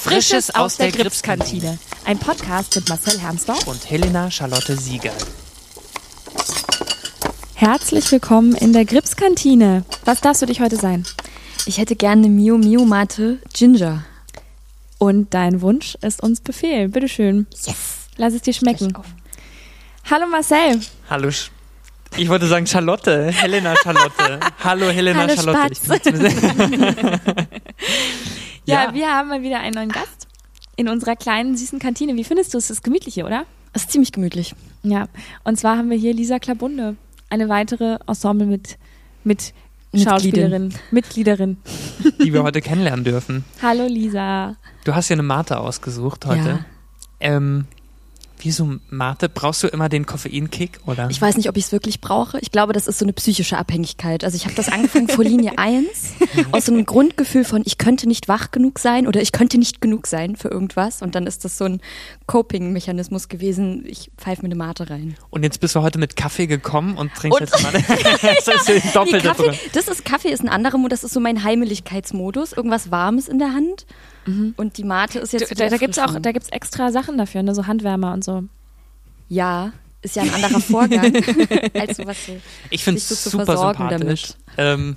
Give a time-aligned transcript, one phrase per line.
[0.00, 1.76] Frisches aus der Gripskantine.
[2.04, 5.12] Ein Podcast mit Marcel Hermsdorf und Helena Charlotte Sieger.
[7.54, 9.84] Herzlich willkommen in der Gripskantine.
[10.04, 11.04] Was darfst du dich heute sein?
[11.66, 14.04] Ich hätte gerne Mio Mio Mate Ginger.
[14.98, 16.88] Und dein Wunsch ist uns Befehl.
[16.88, 17.48] Bitteschön.
[17.66, 18.08] Yes.
[18.16, 18.92] Lass es dir schmecken.
[20.08, 20.80] Hallo Marcel.
[21.10, 21.30] Hallo.
[21.30, 21.50] Sch
[22.16, 24.40] ich wollte sagen Charlotte, Helena Charlotte.
[24.64, 25.74] Hallo Helena Hallo Charlotte.
[28.68, 28.94] Ja, Ja.
[28.94, 30.28] wir haben mal wieder einen neuen Gast
[30.76, 32.14] in unserer kleinen süßen Kantine.
[32.16, 32.64] Wie findest du es?
[32.64, 33.44] Es ist gemütlich hier, oder?
[33.72, 34.54] Es ist ziemlich gemütlich.
[34.82, 35.08] Ja.
[35.44, 36.96] Und zwar haben wir hier Lisa Klabunde,
[37.30, 38.78] eine weitere Ensemble mit,
[39.24, 39.52] mit.
[39.96, 41.56] Schauspielerin, Mitgliederin.
[42.22, 43.44] die wir heute kennenlernen dürfen.
[43.62, 44.54] Hallo Lisa.
[44.84, 46.48] Du hast ja eine Mate ausgesucht heute.
[46.48, 46.64] Ja.
[47.20, 47.64] Ähm,
[48.44, 49.28] wieso Mate?
[49.28, 51.08] Brauchst du immer den Koffeinkick oder?
[51.10, 52.38] Ich weiß nicht, ob ich es wirklich brauche.
[52.40, 54.24] Ich glaube, das ist so eine psychische Abhängigkeit.
[54.24, 55.86] Also ich habe das angefangen vor Linie 1
[56.52, 59.80] aus so einem Grundgefühl von, ich könnte nicht wach genug sein oder ich könnte nicht
[59.80, 61.02] genug sein für irgendwas.
[61.02, 61.80] Und dann ist das so ein
[62.26, 63.84] Coping-Mechanismus gewesen.
[63.86, 65.16] Ich pfeife mir eine Mate rein.
[65.30, 67.84] Und jetzt bist du heute mit Kaffee gekommen und trinkst Und- jetzt Mate.
[68.46, 69.28] das ist ja doppelt Nee.
[69.28, 72.52] Kaffee, das ist Kaffee ist ein anderer Modus, das ist so mein Heimeligkeitsmodus.
[72.52, 73.86] Irgendwas Warmes in der Hand.
[74.56, 76.92] Und die Mate ist jetzt Du, so da da gibt es auch da gibt's extra
[76.92, 77.54] Sachen dafür, ne?
[77.54, 78.44] so Handwärmer und so.
[79.28, 81.14] Ja, ist ja ein anderer Vorgang
[81.74, 82.36] als sowas so.
[82.70, 84.34] Ich finde so es zu super sympathisch.
[84.56, 84.96] Ähm,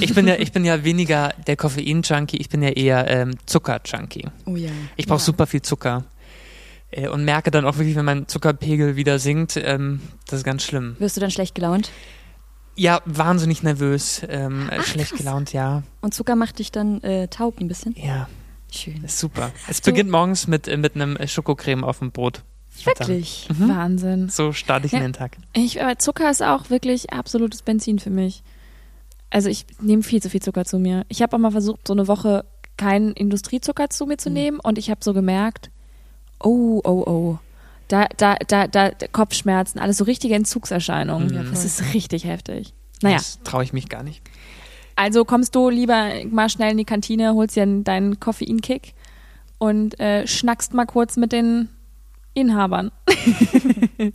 [0.00, 4.28] ich, bin ja, ich bin ja weniger der Koffein-Junkie, ich bin ja eher ähm, Zucker-Junkie.
[4.46, 4.70] Oh ja.
[4.96, 5.24] Ich brauche ja.
[5.24, 6.04] super viel Zucker.
[6.90, 10.62] Äh, und merke dann auch wirklich, wenn mein Zuckerpegel wieder sinkt, ähm, das ist ganz
[10.64, 10.96] schlimm.
[11.00, 11.90] Wirst du dann schlecht gelaunt?
[12.76, 15.18] Ja, wahnsinnig nervös, ähm, äh, Ach, schlecht krass.
[15.18, 15.82] gelaunt, ja.
[16.02, 17.96] Und Zucker macht dich dann äh, taub ein bisschen?
[17.98, 18.28] Ja,
[18.76, 19.02] Schön.
[19.04, 19.50] ist super.
[19.68, 22.42] Es du- beginnt morgens mit, äh, mit einem äh, Schokocreme auf dem Brot.
[22.84, 23.48] Dann- Wirklich?
[23.58, 23.68] Mhm.
[23.70, 24.28] Wahnsinn.
[24.28, 24.98] So starte ich Ja.
[24.98, 25.36] in den Tag.
[25.54, 28.42] Ich, aber Zucker ist auch wirklich absolutes Benzin für mich.
[29.30, 31.04] Also ich nehme viel zu viel Zucker zu mir.
[31.08, 32.44] Ich habe auch mal versucht, so eine Woche
[32.76, 34.34] keinen Industriezucker zu mir zu Mhm.
[34.34, 35.70] nehmen und ich habe so gemerkt,
[36.38, 37.38] oh, oh, oh.
[37.88, 41.28] Da, da, da, da, Kopfschmerzen, alles so richtige Entzugserscheinungen.
[41.46, 41.50] Mhm.
[41.50, 42.74] Das ist richtig heftig.
[43.02, 44.22] Naja, Das traue ich mich gar nicht.
[44.96, 48.94] Also kommst du lieber mal schnell in die Kantine, holst dir deinen Koffeinkick
[49.58, 51.68] und äh, schnackst mal kurz mit den
[52.34, 52.90] Inhabern.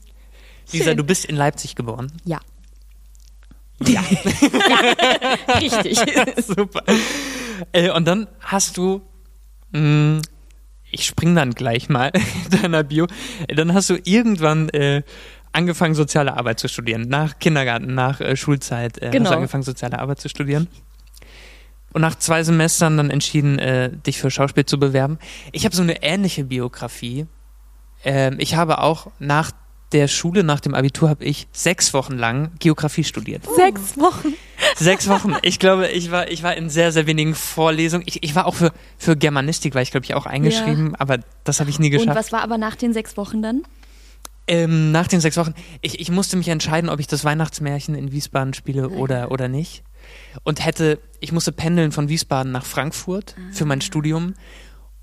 [0.71, 2.11] Lisa, du bist in Leipzig geboren.
[2.25, 2.39] Ja.
[3.87, 4.01] Ja.
[5.59, 5.97] Richtig.
[6.45, 6.83] Super.
[7.71, 9.01] Äh, und dann hast du,
[9.71, 10.21] mh,
[10.91, 13.07] ich spring dann gleich mal in deiner Bio,
[13.47, 15.03] dann hast du irgendwann äh,
[15.53, 17.07] angefangen, soziale Arbeit zu studieren.
[17.09, 19.29] Nach Kindergarten, nach äh, Schulzeit äh, hast Genau.
[19.29, 20.67] du angefangen, soziale Arbeit zu studieren.
[21.93, 25.19] Und nach zwei Semestern dann entschieden, äh, dich für Schauspiel zu bewerben.
[25.51, 27.25] Ich habe so eine ähnliche Biografie.
[28.05, 29.51] Ähm, ich habe auch nach
[29.91, 33.43] der Schule, nach dem Abitur, habe ich sechs Wochen lang Geografie studiert.
[33.57, 34.29] Sechs Wochen.
[34.77, 35.35] Sechs Wochen.
[35.41, 38.05] Ich glaube, ich war, ich war in sehr, sehr wenigen Vorlesungen.
[38.07, 41.59] Ich, ich war auch für, für Germanistik, war ich, glaube ich, auch eingeschrieben, aber das
[41.59, 42.17] habe ich nie Und geschafft.
[42.17, 43.63] was war aber nach den sechs Wochen dann?
[44.51, 48.11] Ähm, nach den sechs Wochen, ich, ich musste mich entscheiden, ob ich das Weihnachtsmärchen in
[48.11, 49.83] Wiesbaden spiele Ah, oder, oder nicht.
[50.43, 53.67] Und hätte, ich musste pendeln von Wiesbaden nach Frankfurt für Ah.
[53.67, 54.33] mein Studium.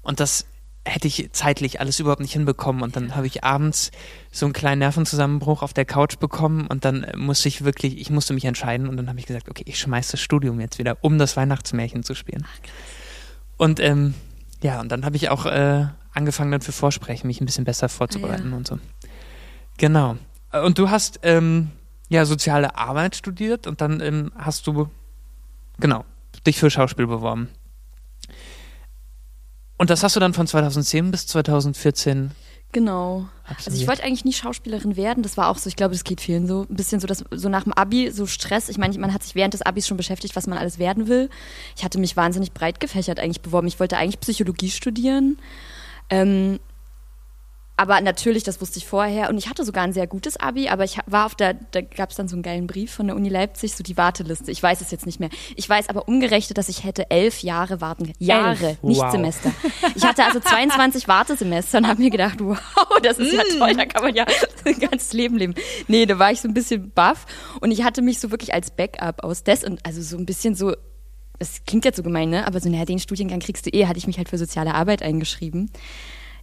[0.03, 0.45] Und das
[0.85, 2.83] hätte ich zeitlich alles überhaupt nicht hinbekommen.
[2.83, 3.91] Und dann habe ich abends
[4.31, 8.35] so einen kleinen Nervenzusammenbruch auf der Couch bekommen und dann musste ich wirklich, ich musste
[8.35, 11.17] mich entscheiden und dann habe ich gesagt, okay, ich schmeiß das Studium jetzt wieder, um
[11.19, 12.47] das Weihnachtsmärchen zu spielen.
[13.57, 14.13] Und ähm,
[14.63, 17.89] ja, und dann habe ich auch äh, angefangen dann für Vorsprechen, mich ein bisschen besser
[17.89, 18.57] vorzubereiten Ah, ja.
[18.57, 18.79] und so.
[19.79, 20.17] Genau.
[20.53, 21.71] Äh, Und du hast ähm,
[22.09, 24.91] ja soziale Arbeit studiert und dann ähm, hast du
[25.81, 26.05] genau
[26.47, 27.49] dich für Schauspiel beworben.
[29.79, 32.33] Und das hast du dann von 2010 bis 2014
[32.73, 33.27] Genau.
[33.45, 33.83] Also absolviert.
[33.83, 35.23] ich wollte eigentlich nie Schauspielerin werden.
[35.23, 36.67] Das war auch so, ich glaube, das geht vielen so.
[36.69, 38.69] Ein bisschen so, dass so nach dem Abi so Stress.
[38.69, 41.31] Ich meine, man hat sich während des Abis schon beschäftigt, was man alles werden will.
[41.77, 43.69] Ich hatte mich wahnsinnig breit gefächert eigentlich beworben.
[43.69, 45.39] Ich wollte eigentlich Psychologie studieren.
[46.11, 46.61] Ähm,
[47.79, 49.31] aber natürlich, das wusste ich vorher.
[49.31, 52.11] Und ich hatte sogar ein sehr gutes Abi, aber ich war auf der, da gab
[52.11, 54.51] es dann so einen geilen Brief von der Uni Leipzig, so die Warteliste.
[54.51, 55.29] Ich weiß es jetzt nicht mehr.
[55.55, 58.13] Ich weiß aber umgerechnet, dass ich hätte elf Jahre warten.
[58.19, 59.13] Jahre, nicht Wow.
[59.13, 59.53] Semester.
[59.95, 62.59] Ich hatte also 22 Wartesemester und habe mir gedacht, wow,
[63.01, 64.27] das ist ja toll, da kann man ja
[64.65, 65.55] ein ganzes Leben leben.
[65.87, 67.27] Nee, da war ich so ein bisschen baff
[67.61, 70.57] und ich hatte mich so wirklich als Backup aus des und also so ein bisschen
[70.57, 70.75] so,
[71.39, 72.45] das klingt jetzt so gemein, ne?
[72.45, 75.01] Aber so, naja, den Studiengang kriegst du eh, hatte ich mich halt für soziale Arbeit
[75.03, 75.71] eingeschrieben.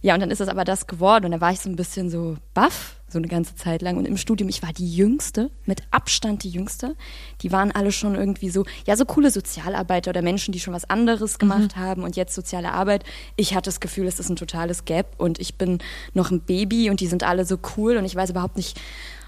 [0.02, 2.10] Ja, und dann ist es aber das geworden und da war ich so ein bisschen
[2.10, 3.96] so baff, so eine ganze Zeit lang.
[3.96, 6.96] Und im Studium, ich war die Jüngste, mit Abstand die Jüngste.
[7.42, 10.88] Die waren alle schon irgendwie so, ja, so coole Sozialarbeiter oder Menschen, die schon was
[10.88, 13.04] anderes gemacht haben und jetzt soziale Arbeit.
[13.36, 15.78] Ich hatte das Gefühl, es ist ein totales Gap und ich bin
[16.14, 18.78] noch ein Baby und die sind alle so cool und ich weiß überhaupt nicht,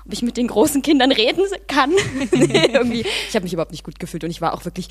[0.04, 1.90] ob ich mit den großen Kindern reden kann.
[2.32, 4.88] nee, irgendwie, ich habe mich überhaupt nicht gut gefühlt und ich war auch wirklich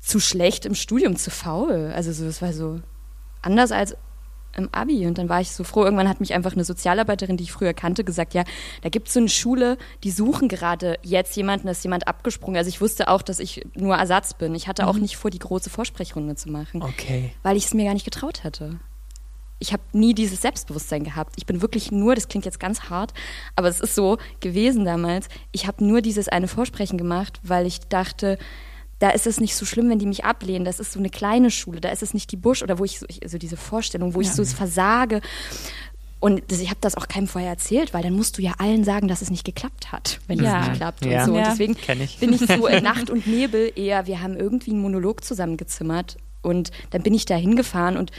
[0.00, 1.92] zu schlecht im Studium, zu faul.
[1.94, 2.80] Also so, es war so,
[3.42, 3.96] anders als
[4.56, 5.06] im Abi.
[5.06, 5.84] Und dann war ich so froh.
[5.84, 8.44] Irgendwann hat mich einfach eine Sozialarbeiterin, die ich früher kannte, gesagt, ja,
[8.82, 12.56] da gibt es so eine Schule, die suchen gerade jetzt jemanden, da ist jemand abgesprungen.
[12.56, 14.54] Also ich wusste auch, dass ich nur Ersatz bin.
[14.54, 17.32] Ich hatte auch nicht vor, die große Vorsprechrunde zu machen, Okay.
[17.42, 18.78] weil ich es mir gar nicht getraut hätte.
[19.58, 21.32] Ich habe nie dieses Selbstbewusstsein gehabt.
[21.36, 23.14] Ich bin wirklich nur, das klingt jetzt ganz hart,
[23.54, 27.80] aber es ist so gewesen damals, ich habe nur dieses eine Vorsprechen gemacht, weil ich
[27.88, 28.36] dachte,
[28.98, 30.64] da ist es nicht so schlimm, wenn die mich ablehnen.
[30.64, 32.98] Das ist so eine kleine Schule, da ist es nicht die Busch oder wo ich
[32.98, 35.20] so, ich, also diese Vorstellung, wo ich so versage.
[36.18, 38.84] Und das, ich habe das auch keinem vorher erzählt, weil dann musst du ja allen
[38.84, 40.60] sagen, dass es nicht geklappt hat, wenn Ja.
[40.62, 41.20] es nicht klappt Ja.
[41.20, 41.36] und so.
[41.36, 41.42] Ja.
[41.42, 42.18] Und deswegen ich.
[42.18, 46.70] bin ich so in Nacht und Nebel eher, wir haben irgendwie einen Monolog zusammengezimmert und
[46.90, 48.12] dann bin ich da hingefahren und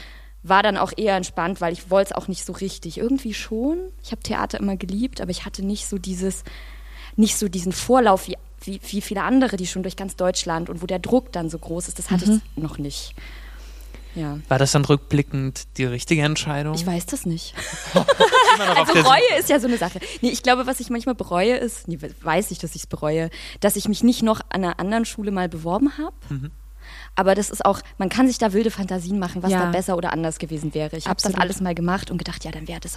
[0.44, 2.98] war dann auch eher entspannt, weil ich wollte es auch nicht so richtig.
[2.98, 3.78] Irgendwie schon.
[4.04, 6.44] Ich habe Theater immer geliebt, aber ich hatte nicht so dieses,
[7.16, 10.82] nicht so diesen Vorlauf wie, wie, wie viele andere, die schon durch ganz Deutschland und
[10.82, 11.98] wo der Druck dann so groß ist.
[11.98, 13.14] Das hatte ich noch nicht.
[14.14, 14.38] Ja.
[14.48, 16.74] War das dann rückblickend die richtige Entscheidung?
[16.74, 17.54] Ich weiß das nicht.
[18.58, 20.00] Also Reue ist ja so eine Sache.
[20.20, 23.30] Nee, ich glaube, was ich manchmal bereue ist, nee, weiß ich, dass ich es bereue,
[23.60, 26.14] dass ich mich nicht noch an einer anderen Schule mal beworben habe.
[26.28, 26.50] Mhm.
[27.18, 29.64] Aber das ist auch, man kann sich da wilde Fantasien machen, was Ja.
[29.64, 30.96] da besser oder anders gewesen wäre.
[30.96, 32.96] Ich habe das alles mal gemacht und gedacht, ja, dann wäre das.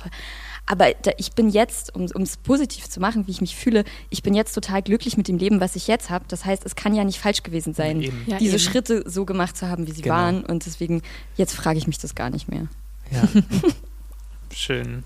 [0.68, 4.22] Aber da, ich bin jetzt, um es positiv zu machen, wie ich mich fühle, ich
[4.22, 6.24] bin jetzt total glücklich mit dem Leben, was ich jetzt habe.
[6.28, 8.00] Das heißt, es kann ja nicht falsch gewesen sein.
[8.28, 8.60] Ja, diese eben.
[8.60, 10.14] Schritte so gemacht zu haben, wie sie Genau.
[10.16, 10.46] waren.
[10.46, 11.02] Und deswegen,
[11.36, 12.68] jetzt frage ich mich das gar nicht mehr.
[13.10, 13.24] Ja.
[14.54, 15.04] Schön.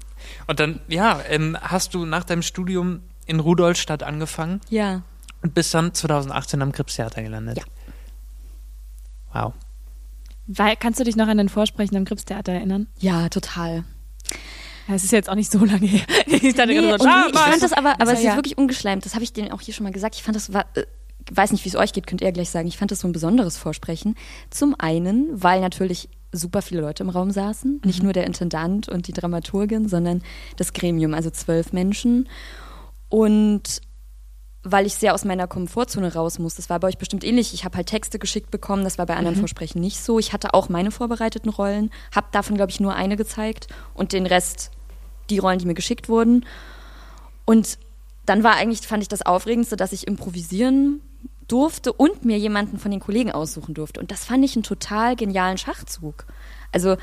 [0.48, 5.04] Und dann, ja, ähm, hast du nach deinem Studium in Rudolstadt angefangen Ja.
[5.42, 7.60] und bist dann 2018 am Krebstheater gelandet.
[7.60, 7.64] Ja.
[9.36, 9.54] Wow.
[10.48, 12.88] Weil, kannst du dich noch an dein Vorsprechen am Krebstheater erinnern?
[13.00, 13.84] Ja, total.
[14.88, 16.06] Es ist jetzt auch nicht so lange her.
[16.28, 18.36] Ich dachte Nee, gerade so, schau nee, ich fand das aber, aber es ist ja.
[18.36, 19.04] wirklich ungeschleimt.
[19.06, 20.16] Das habe ich denen auch hier schon mal gesagt.
[20.16, 20.84] Ich fand das war, äh,
[21.32, 22.68] weiß nicht, wie es euch geht, könnt ihr gleich sagen.
[22.68, 24.16] Ich fand das so ein besonderes Vorsprechen.
[24.52, 27.82] Zum einen, weil natürlich super viele Leute im Raum saßen.
[27.84, 30.22] Nicht nur der Intendant und die Dramaturgin, sondern
[30.58, 32.30] das Gremium, also zwölf Menschen.
[33.10, 33.82] Und
[34.66, 36.56] weil ich sehr aus meiner Komfortzone raus muss.
[36.56, 37.54] Das war bei euch bestimmt ähnlich.
[37.54, 40.18] Ich habe halt Texte geschickt bekommen, das war bei anderen Vorsprechen nicht so.
[40.18, 44.26] Ich hatte auch meine vorbereiteten Rollen, habe davon, glaube ich, nur eine gezeigt und den
[44.26, 44.72] Rest
[45.30, 46.46] die Rollen, die mir geschickt wurden.
[47.46, 47.78] Und
[48.26, 51.02] dann war eigentlich, fand ich das Aufregendste, dass ich improvisieren
[51.48, 54.00] durfte und mir jemanden von den Kollegen aussuchen durfte.
[54.00, 56.26] Und das fand ich einen total genialen Schachzug.
[56.72, 56.98] Also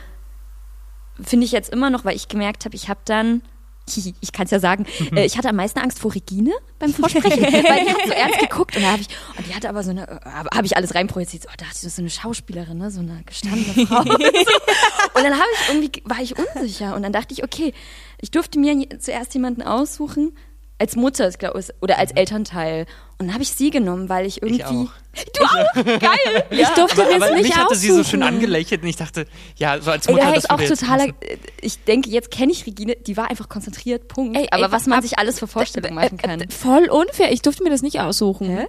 [1.21, 3.43] finde ich jetzt immer noch, weil ich gemerkt habe, ich habe dann,
[4.21, 7.43] ich kann es ja sagen, äh, ich hatte am meisten Angst vor Regine beim Vorsprechen,
[7.43, 9.91] weil die hat so ernst geguckt und da habe ich, und die hatte aber so
[9.91, 13.01] eine, äh, habe ich alles reinprojiziert, oh, da hatte ich so eine Schauspielerin, ne, so
[13.01, 14.01] eine gestandene Frau.
[14.01, 17.73] und dann habe ich irgendwie, war ich unsicher und dann dachte ich, okay,
[18.21, 20.33] ich durfte mir zuerst jemanden aussuchen,
[20.83, 22.87] als Mutter ich glaub, oder als Elternteil.
[23.19, 24.65] Und dann habe ich sie genommen, weil ich irgendwie.
[24.65, 24.91] auch.
[25.35, 25.85] Du auch?
[25.85, 26.45] Geil!
[26.51, 28.23] Ich durfte mir Aber es nicht mich hatte sie so schön aussuchen.
[28.23, 29.27] angelächelt und ich dachte,
[29.57, 31.15] ja, so als Ey, Mutter da das auch passen.
[31.61, 34.37] Ich denke, jetzt kenne ich Regine, die war einfach konzentriert, Punkt.
[34.37, 36.41] Ey, Aber ey, was man ab- sich alles für Vorstellungen machen kann.
[36.41, 37.31] Äh, Voll unfair.
[37.31, 38.49] Ich durfte mir das nicht aussuchen.
[38.49, 38.67] Hä?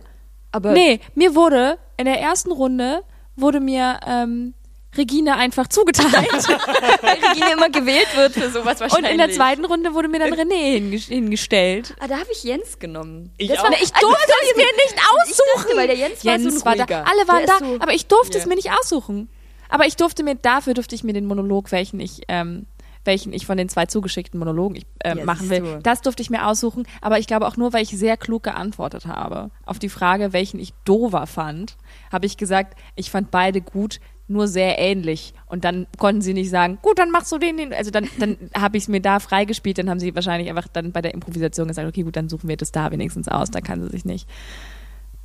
[0.52, 3.04] Aber Nee, mir wurde in der ersten Runde
[3.36, 4.54] wurde mir ähm,
[4.98, 6.14] Regine einfach zugeteilt.
[7.02, 9.12] weil Regine immer gewählt wird für sowas Und wahrscheinlich.
[9.12, 11.96] in der zweiten Runde wurde mir dann René hinge- hingestellt.
[12.00, 13.32] Ah, da habe ich Jens genommen.
[13.38, 13.64] Ich das auch.
[13.64, 15.78] war, Ich durfte es mir nicht aussuchen.
[15.78, 17.04] weil der Jens, war so ein war da.
[17.04, 18.44] Alle waren da, so- aber ich durfte Ja.
[18.44, 19.30] es mir nicht aussuchen.
[19.70, 22.68] Aber ich durfte mir, dafür durfte ich mir den Monolog, welchen ich, ähm,
[23.06, 25.80] welchen ich von den zwei zugeschickten Monologen ich, äh, Ja, machen will, du.
[25.82, 26.88] das durfte ich mir aussuchen.
[27.02, 29.50] Aber ich glaube auch nur, weil ich sehr klug geantwortet habe.
[29.66, 31.76] Auf die Frage, welchen ich dover fand,
[32.12, 35.34] habe ich gesagt, ich fand beide gut, nur sehr ähnlich.
[35.46, 37.74] Und dann konnten sie nicht sagen, gut, dann machst du den, den.
[37.74, 39.78] Also dann, dann habe ich es mir da freigespielt.
[39.78, 42.58] Dann haben sie wahrscheinlich einfach dann bei der Improvisation gesagt, okay, gut, dann suchen wir
[42.58, 43.52] das da wenigstens aus.
[43.52, 44.28] Da kann sie sich nicht.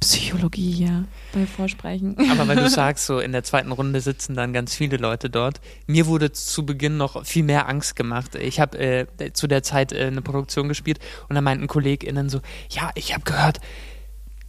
[0.01, 2.17] Psychologie hier bei Vorsprechen.
[2.31, 5.61] Aber weil du sagst, so in der zweiten Runde sitzen dann ganz viele Leute dort.
[5.87, 8.37] Mir wurde zu Beginn noch viel mehr Angst gemacht.
[8.37, 12.41] Ich habe äh, zu der Zeit äh, eine Produktion gespielt und da meinten KollegInnen so,
[12.71, 13.59] ja, ich habe gehört,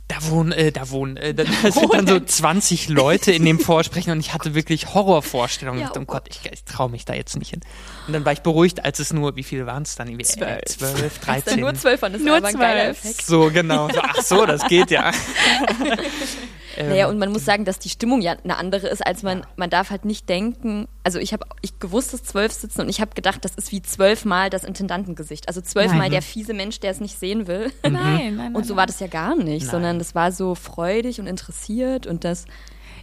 [0.09, 3.59] da wohnen, äh, da wohnen, äh, da, da sind dann so 20 Leute in dem
[3.59, 5.81] Vorsprechen und ich hatte wirklich Horrorvorstellungen.
[5.81, 7.61] Ja, ich dachte, oh oh Gott, ich, ich traue mich da jetzt nicht hin.
[8.07, 10.07] Und dann war ich beruhigt, als es nur, wie viele waren es dann?
[10.07, 10.65] Irgendwie, äh, Zwölf.
[10.65, 11.59] 12, Ist dann 13.
[11.59, 13.01] nur zwölf an, das Nur war zwölf.
[13.23, 13.87] So, genau.
[13.89, 15.11] So, ach so, das geht ja.
[16.77, 19.45] Ähm, Naja, und man muss sagen, dass die Stimmung ja eine andere ist, als man,
[19.55, 23.01] man darf halt nicht denken, also ich habe ich gewusst, dass zwölf sitzen und ich
[23.01, 25.47] habe gedacht, das ist wie zwölfmal das Intendantengesicht.
[25.47, 27.71] Also zwölfmal der fiese Mensch, der es nicht sehen will.
[27.83, 28.55] Nein, nein, nein.
[28.55, 29.71] Und so war das ja gar nicht, Nein.
[29.71, 32.45] sondern das war so freudig und interessiert und das,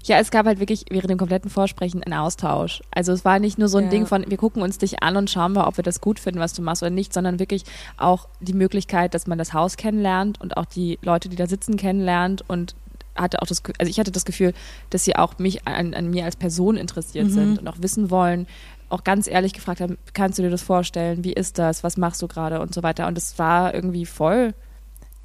[0.05, 2.81] Ja, es gab halt wirklich während dem kompletten Vorsprechen einen Austausch.
[2.93, 3.91] Also es war nicht nur so ein Ja.
[3.91, 6.39] Ding von, wir gucken uns dich an und schauen mal, ob wir das gut finden,
[6.39, 7.65] was du machst oder nicht, sondern wirklich
[7.97, 11.77] auch die Möglichkeit, dass man das Haus kennenlernt und auch die Leute, die da sitzen,
[11.77, 12.77] kennenlernt und
[13.17, 14.53] hatte auch das, also ich hatte das Gefühl,
[14.91, 18.47] dass sie auch mich an, an mir als Person interessiert sind und auch wissen wollen,
[18.89, 21.25] auch ganz ehrlich gefragt haben, kannst du dir das vorstellen?
[21.25, 21.83] Wie ist das?
[21.83, 22.61] Was machst du gerade?
[22.61, 23.07] Und so weiter.
[23.09, 24.55] Und es war irgendwie voll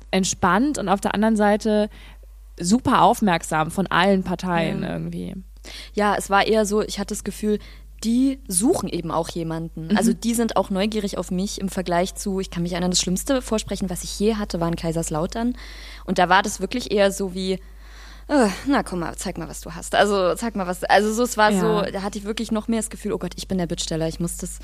[0.10, 1.90] entspannt und auf der anderen Seite
[2.60, 4.94] super aufmerksam von allen Parteien Ja.
[4.94, 5.36] irgendwie.
[5.94, 7.60] Ja, es war eher so, ich hatte das Gefühl,
[8.04, 9.96] die suchen eben auch jemanden.
[9.96, 13.00] Also die sind auch neugierig auf mich im Vergleich zu, ich kann mich erinnern, das
[13.00, 15.56] schlimmste Vorsprechen, was ich je hatte, war in Kaiserslautern.
[16.06, 17.60] Und da war das wirklich eher so wie,
[18.28, 19.96] äh, na komm mal, zeig mal, was du hast.
[19.96, 20.84] Also zeig mal, was.
[20.84, 21.60] Also so, es war Ja.
[21.60, 24.08] so, da hatte ich wirklich noch mehr das Gefühl, oh Gott, ich bin der Bittsteller,
[24.08, 24.60] ich muss das.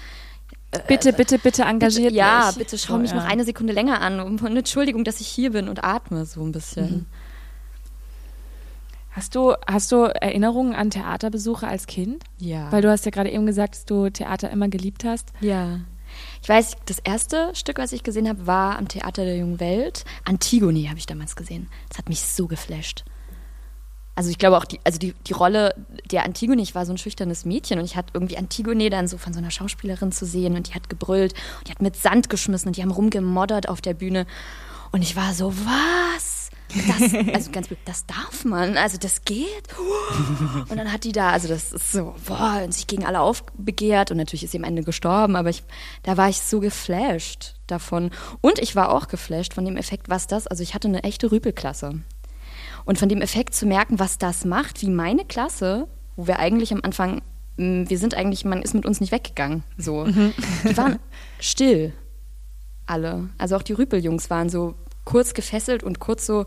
[0.87, 2.57] Bitte, bitte, bitte engagiert bitte, ja, mich.
[2.57, 3.17] bitte schau So, mich ja.
[3.17, 4.19] noch eine Sekunde länger an.
[4.19, 7.05] Und Entschuldigung, dass ich hier bin und atme so ein bisschen.
[9.11, 12.23] Hast du, hast du Erinnerungen an Theaterbesuche als Kind?
[12.37, 12.71] Ja.
[12.71, 15.29] Weil du hast ja gerade eben gesagt, dass du Theater immer geliebt hast.
[15.39, 15.79] Ja.
[16.43, 20.05] Ich weiß, das erste Stück, was ich gesehen habe, war am Theater der Jungen Welt.
[20.25, 21.67] Antigone habe ich damals gesehen.
[21.89, 23.05] Das hat mich so geflasht.
[24.17, 25.75] Also ich glaube auch, die, also die, die Rolle
[26.09, 29.19] der Antigone, ich war so ein schüchternes Mädchen und ich hatte irgendwie Antigone dann so
[29.19, 32.27] von so einer Schauspielerin zu sehen und die hat gebrüllt und die hat mit Sand
[32.27, 34.25] geschmissen und die haben rumgemoddert auf der Bühne.
[34.91, 36.49] Und ich war so, was?
[36.69, 39.47] Das, also ganz blöd, das darf man, also das geht.
[40.67, 44.09] Und dann hat die da, also das ist so, boah, und sich gegen alle aufbegehrt
[44.09, 45.63] und natürlich ist sie am Ende gestorben, aber ich,
[46.01, 48.09] da war ich so geflasht davon.
[48.41, 51.31] Und ich war auch geflasht von dem Effekt, was das, also ich hatte eine echte
[51.31, 52.01] Rüpelklasse.
[52.87, 56.71] Und von dem Effekt zu merken, was das macht, wie meine Klasse, wo wir eigentlich
[56.73, 57.21] am Anfang,
[57.57, 60.05] mh, wir sind eigentlich, man ist mit uns nicht weggegangen, so.
[60.05, 60.97] Die waren
[61.39, 61.93] still,
[62.85, 63.29] alle.
[63.37, 66.45] Also auch die Rüpeljungs waren so kurz gefesselt und kurz so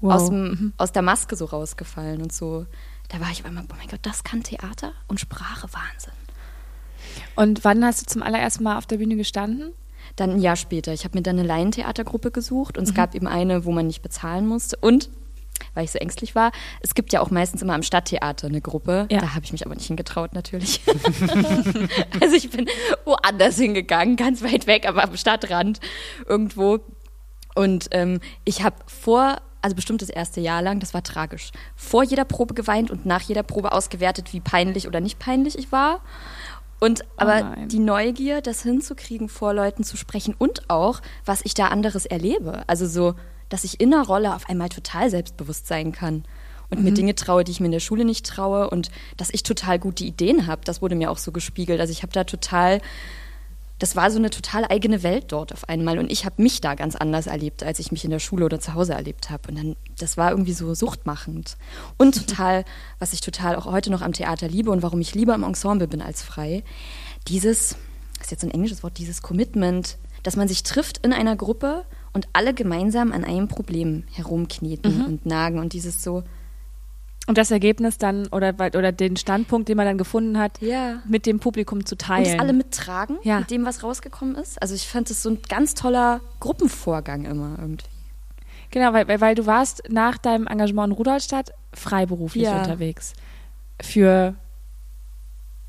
[0.00, 0.12] Wow.
[0.14, 2.66] aus, dem, aus der Maske so rausgefallen und so.
[3.08, 6.12] Da war ich auf einmal, oh mein Gott, das kann Theater und Sprache, Wahnsinn.
[7.36, 9.72] Und wann hast du zum allerersten Mal auf der Bühne gestanden?
[10.16, 13.26] Dann ein Jahr später, ich habe mir dann eine Laientheatergruppe gesucht und es gab eben
[13.26, 15.08] eine, wo man nicht bezahlen musste und
[15.74, 16.52] weil ich so ängstlich war.
[16.80, 19.06] Es gibt ja auch meistens immer am Stadttheater eine Gruppe.
[19.10, 19.20] Ja.
[19.20, 20.80] Da habe ich mich aber nicht hingetraut, natürlich.
[22.20, 22.66] also ich bin
[23.04, 25.80] woanders hingegangen, ganz weit weg, aber am Stadtrand
[26.26, 26.80] irgendwo.
[27.54, 32.02] Und ähm, ich habe vor, also bestimmt das erste Jahr lang, das war tragisch, vor
[32.02, 36.00] jeder Probe geweint und nach jeder Probe ausgewertet, wie peinlich oder nicht peinlich ich war.
[36.80, 37.68] Und aber nein.
[37.68, 42.64] die Neugier, das hinzukriegen, vor Leuten zu sprechen und auch, was ich da anderes erlebe.
[42.66, 43.14] Also so,
[43.48, 46.24] dass ich in einer Rolle auf einmal total selbstbewusst sein kann
[46.70, 49.42] und mir Dinge traue, die ich mir in der Schule nicht traue und dass ich
[49.42, 50.62] total gute Ideen habe.
[50.64, 51.80] Das wurde mir auch so gespiegelt.
[51.80, 52.80] Also ich habe da total,
[53.78, 56.74] das war so eine total eigene Welt dort auf einmal und ich habe mich da
[56.74, 59.48] ganz anders erlebt, als ich mich in der Schule oder zu Hause erlebt habe.
[59.48, 61.56] Und dann, das war irgendwie so suchtmachend
[61.96, 62.64] und total,
[62.98, 65.88] was ich total auch heute noch am Theater liebe und warum ich lieber im Ensemble
[65.88, 66.64] bin als frei,
[67.28, 67.76] dieses,
[68.14, 71.84] das ist jetzt ein englisches Wort, dieses Commitment, dass man sich trifft in einer Gruppe
[72.14, 76.22] und alle gemeinsam an einem Problem herumkneten und nagen und dieses so,
[77.26, 81.02] Und das Ergebnis dann oder, oder den Standpunkt, den man dann gefunden hat, Ja.
[81.08, 82.26] mit dem Publikum zu und teilen.
[82.26, 83.38] es alle mittragen Ja.
[83.40, 84.60] mit dem, was rausgekommen ist.
[84.60, 87.86] Also ich fand das so ein ganz toller Gruppenvorgang immer irgendwie.
[88.70, 92.58] Genau, weil, weil, du warst nach deinem Engagement in Rudolstadt freiberuflich Ja.
[92.58, 93.14] unterwegs.
[93.80, 94.34] Für,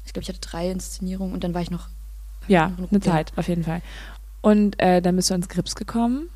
[0.05, 1.87] Ich glaube, ich hatte drei Inszenierungen und dann war ich noch
[2.47, 2.99] ja, Mhm, eine.
[2.99, 3.81] Zeit, auf jeden Fall.
[4.41, 6.29] Und äh, dann bist du ans Grips gekommen.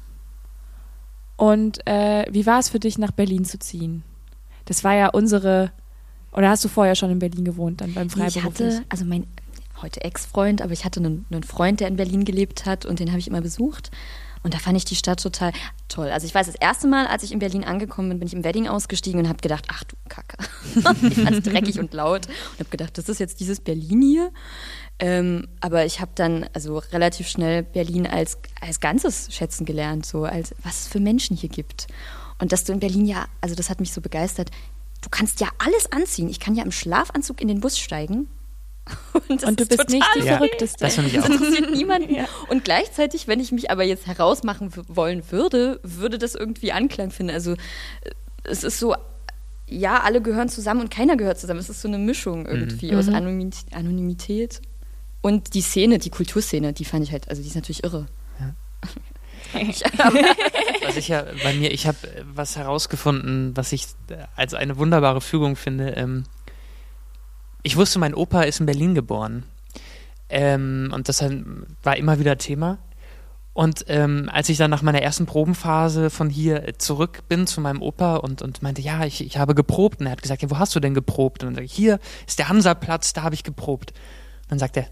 [1.39, 4.03] Und äh, wie war es für dich, nach Berlin zu ziehen?
[4.65, 5.72] Das war ja unsere,
[6.34, 8.75] oder hast du vorher schon in Berlin gewohnt, dann beim Ich Freiberuflich?
[8.75, 9.25] hatte, also mein
[9.81, 13.08] heute Ex-Freund, aber ich hatte einen, einen Freund, der in Berlin gelebt hat und den
[13.12, 13.89] habe ich immer besucht.
[14.43, 15.51] Und da fand ich die Stadt total
[15.89, 16.10] toll.
[16.10, 18.43] Also ich weiß, das erste Mal, als ich in Berlin angekommen bin, bin ich im
[18.43, 20.38] Wedding ausgestiegen und habe gedacht, ach du Kacke.
[20.75, 24.31] ich fand es dreckig und laut und habe gedacht, das ist jetzt dieses Berlin hier.
[25.00, 30.24] Ähm, aber ich habe dann also relativ schnell Berlin als, als Ganzes schätzen gelernt, so
[30.24, 31.88] als was es für Menschen hier gibt.
[32.39, 34.51] Und dass du in Berlin ja, also das hat mich so begeistert,
[35.01, 36.29] du kannst ja alles anziehen.
[36.29, 38.27] Ich kann ja im Schlafanzug in den Bus steigen.
[39.29, 40.77] Und, Und du ist bist nicht die total Ja, Verrückteste.
[40.79, 41.29] das finde ich das auch.
[41.29, 42.15] interessiert niemanden.
[42.50, 47.33] Und gleichzeitig, wenn ich mich aber jetzt herausmachen wollen würde, würde das irgendwie Anklang finden.
[47.33, 47.57] Also äh,
[48.43, 48.95] es ist so,
[49.67, 51.59] ja, alle gehören zusammen und keiner gehört zusammen.
[51.59, 54.62] Es ist so eine Mischung irgendwie aus Anonymität, Anonymität.
[55.21, 58.07] Und die Szene, die Kulturszene, die fand ich halt, also die ist natürlich irre.
[60.86, 61.98] Was ich ja bei mir, ich habe
[62.36, 65.89] was herausgefunden, was ich äh, als eine wunderbare Fügung finde.
[65.91, 66.25] Ähm,
[67.63, 69.43] ich wusste, mein Opa ist in Berlin geboren.
[70.29, 71.23] Ähm, und das
[71.83, 72.77] war immer wieder Thema.
[73.53, 77.81] Und ähm, als ich dann nach meiner ersten Probenphase von hier zurück bin zu meinem
[77.81, 79.99] Opa und, und meinte, ja, ich, ich habe geprobt.
[79.99, 81.43] Und er hat gesagt, ja, wo hast du denn geprobt?
[81.43, 83.91] Und dann sage ich, hier ist der Hansaplatz, da habe ich geprobt.
[84.43, 84.87] Und dann sagt er,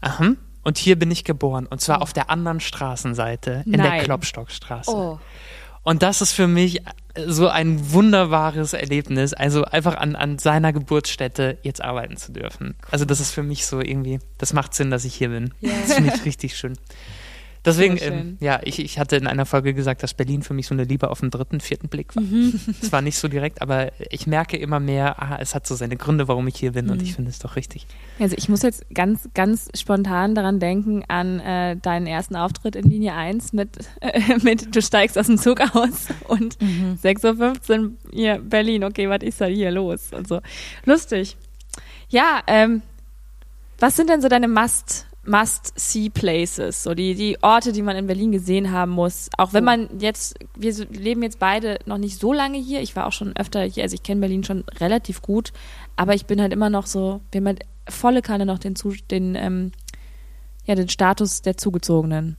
[0.00, 1.66] aha, und hier bin ich geboren.
[1.66, 4.04] Und zwar auf der anderen Straßenseite, in der Nein.
[4.04, 4.90] Klopstockstraße.
[4.90, 5.18] Oh.
[5.88, 6.82] Und das ist für mich
[7.26, 12.76] so ein wunderbares Erlebnis, also einfach an, an seiner Geburtsstätte jetzt arbeiten zu dürfen.
[12.90, 15.54] Also das ist für mich so irgendwie, das macht Sinn, dass ich hier bin.
[15.60, 15.70] Ja.
[15.80, 16.74] Das finde ich richtig schön.
[17.64, 20.74] Deswegen, ähm, ja, ich, ich hatte in einer Folge gesagt, dass Berlin für mich so
[20.74, 22.22] eine Liebe auf den dritten, vierten Blick war.
[22.22, 22.58] Mhm.
[22.82, 25.96] Es war nicht so direkt, aber ich merke immer mehr, ah, es hat so seine
[25.96, 26.92] Gründe, warum ich hier bin Mhm.
[26.92, 27.86] und ich finde es doch richtig.
[28.18, 32.88] Also ich muss jetzt ganz, ganz spontan daran denken an äh, deinen ersten Auftritt in
[32.88, 38.38] Linie 1 mit, äh, mit du steigst aus dem Zug aus und 6.15 Uhr hier
[38.38, 40.12] Berlin, okay, was ist da hier los?
[40.12, 40.40] Und so.
[40.84, 41.36] Lustig.
[42.08, 42.82] Ja, ähm,
[43.80, 46.82] was sind denn so deine Must, Must-See-Places?
[46.82, 49.28] So die, die Orte, die man in Berlin gesehen haben muss.
[49.36, 49.66] Auch wenn Oh.
[49.66, 52.80] man jetzt, wir leben jetzt beide noch nicht so lange hier.
[52.80, 55.52] Ich war auch schon öfter hier, also ich kenne Berlin schon relativ gut,
[55.96, 58.74] aber ich bin halt immer noch so, wir haben halt volle Kanne noch den,
[59.10, 59.72] den, ähm,
[60.64, 62.36] ja, den Status der Zugezogenen.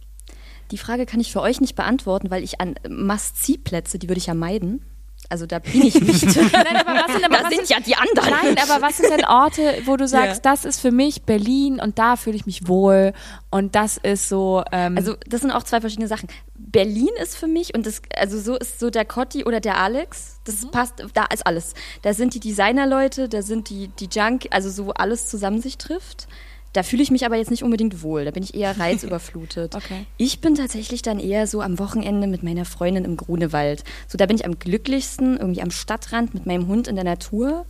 [0.71, 4.27] Die Frage kann ich für euch nicht beantworten, weil ich an Must-See-Plätze, die würde ich
[4.27, 4.83] ja meiden.
[5.29, 6.25] Also da bin ich nicht.
[6.53, 8.29] Nein, aber was sind, aber da was sind ja die anderen.
[8.31, 11.99] Nein, aber was sind denn Orte, wo du sagst, das ist für mich Berlin und
[11.99, 13.13] da fühle ich mich wohl
[13.51, 14.63] und das ist so.
[14.71, 16.29] Ähm, Also das sind auch zwei verschiedene Sachen.
[16.57, 20.39] Berlin ist für mich und das, also so ist so der Cotti oder der Alex.
[20.45, 20.71] Das Mhm.
[20.71, 21.73] passt, da ist alles.
[22.01, 26.27] Da sind die Designerleute, da sind die, die Junk, also so alles zusammen sich trifft.
[26.73, 28.25] Da fühle ich mich aber jetzt nicht unbedingt wohl.
[28.25, 29.75] Da bin ich eher reizüberflutet.
[29.75, 30.05] Okay.
[30.17, 33.83] Ich bin tatsächlich dann eher so am Wochenende mit meiner Freundin im Grunewald.
[34.07, 37.65] So, da bin ich am glücklichsten, irgendwie am Stadtrand mit meinem Hund in der Natur.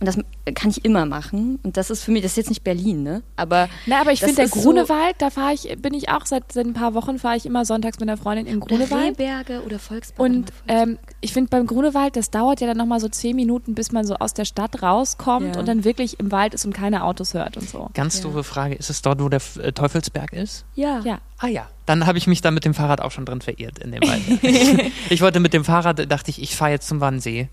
[0.00, 0.18] Und das
[0.56, 1.58] kann ich immer machen.
[1.62, 3.22] Und das ist für mich, das ist jetzt nicht Berlin, ne?
[3.36, 3.68] Aber.
[3.86, 6.26] Na, aber ich das finde, der ist so- Grunewald, da fahre ich, bin ich auch
[6.26, 9.18] seit, seit ein paar Wochen fahre ich immer sonntags mit einer Freundin im Oder Grunewald.
[9.18, 10.18] Rehberge oder Volksberg.
[10.20, 13.92] Und ähm, ich finde beim Grunewald, das dauert ja dann nochmal so zehn Minuten, bis
[13.92, 15.60] man so aus der Stadt rauskommt Ja.
[15.60, 17.88] und dann wirklich im Wald ist und keine Autos hört und so.
[17.94, 18.24] Ganz Ja.
[18.24, 20.64] doofe Frage, ist es dort, wo der äh, Teufelsberg ist?
[20.74, 21.00] ja.
[21.04, 21.20] Ja.
[21.38, 23.92] Ah ja, dann habe ich mich da mit dem Fahrrad auch schon drin verirrt in
[23.92, 24.22] dem Wald.
[25.10, 27.48] ich wollte mit dem Fahrrad, dachte ich, ich fahre jetzt zum Wannsee.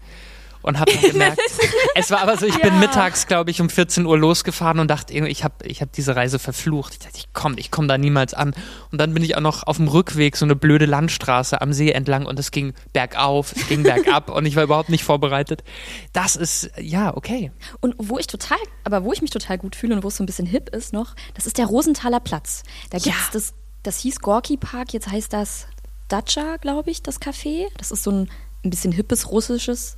[0.63, 1.39] Und habe gemerkt,
[1.95, 2.79] es war aber so, ich bin Ja.
[2.79, 6.37] mittags, glaube ich, um 14 Uhr losgefahren und dachte, ich habe ich hab diese Reise
[6.39, 6.93] verflucht.
[6.93, 8.53] Ich dachte, ich komm, ich komme da niemals an.
[8.91, 11.91] Und dann bin ich auch noch auf dem Rückweg so eine blöde Landstraße am See
[11.91, 15.63] entlang und es ging bergauf, es ging bergab und ich war überhaupt nicht vorbereitet.
[16.13, 17.51] Das ist, ja, okay.
[17.79, 20.23] Und wo ich total, aber wo ich mich total gut fühle und wo es so
[20.23, 22.63] ein bisschen hip ist noch, das ist der Rosenthaler Platz.
[22.91, 23.29] Da gibt's Ja.
[23.33, 25.67] das, das hieß Gorki Park, jetzt heißt das
[26.07, 27.67] Dacia, glaube ich, das Café.
[27.77, 28.29] Das ist so ein,
[28.63, 29.95] ein bisschen hippes russisches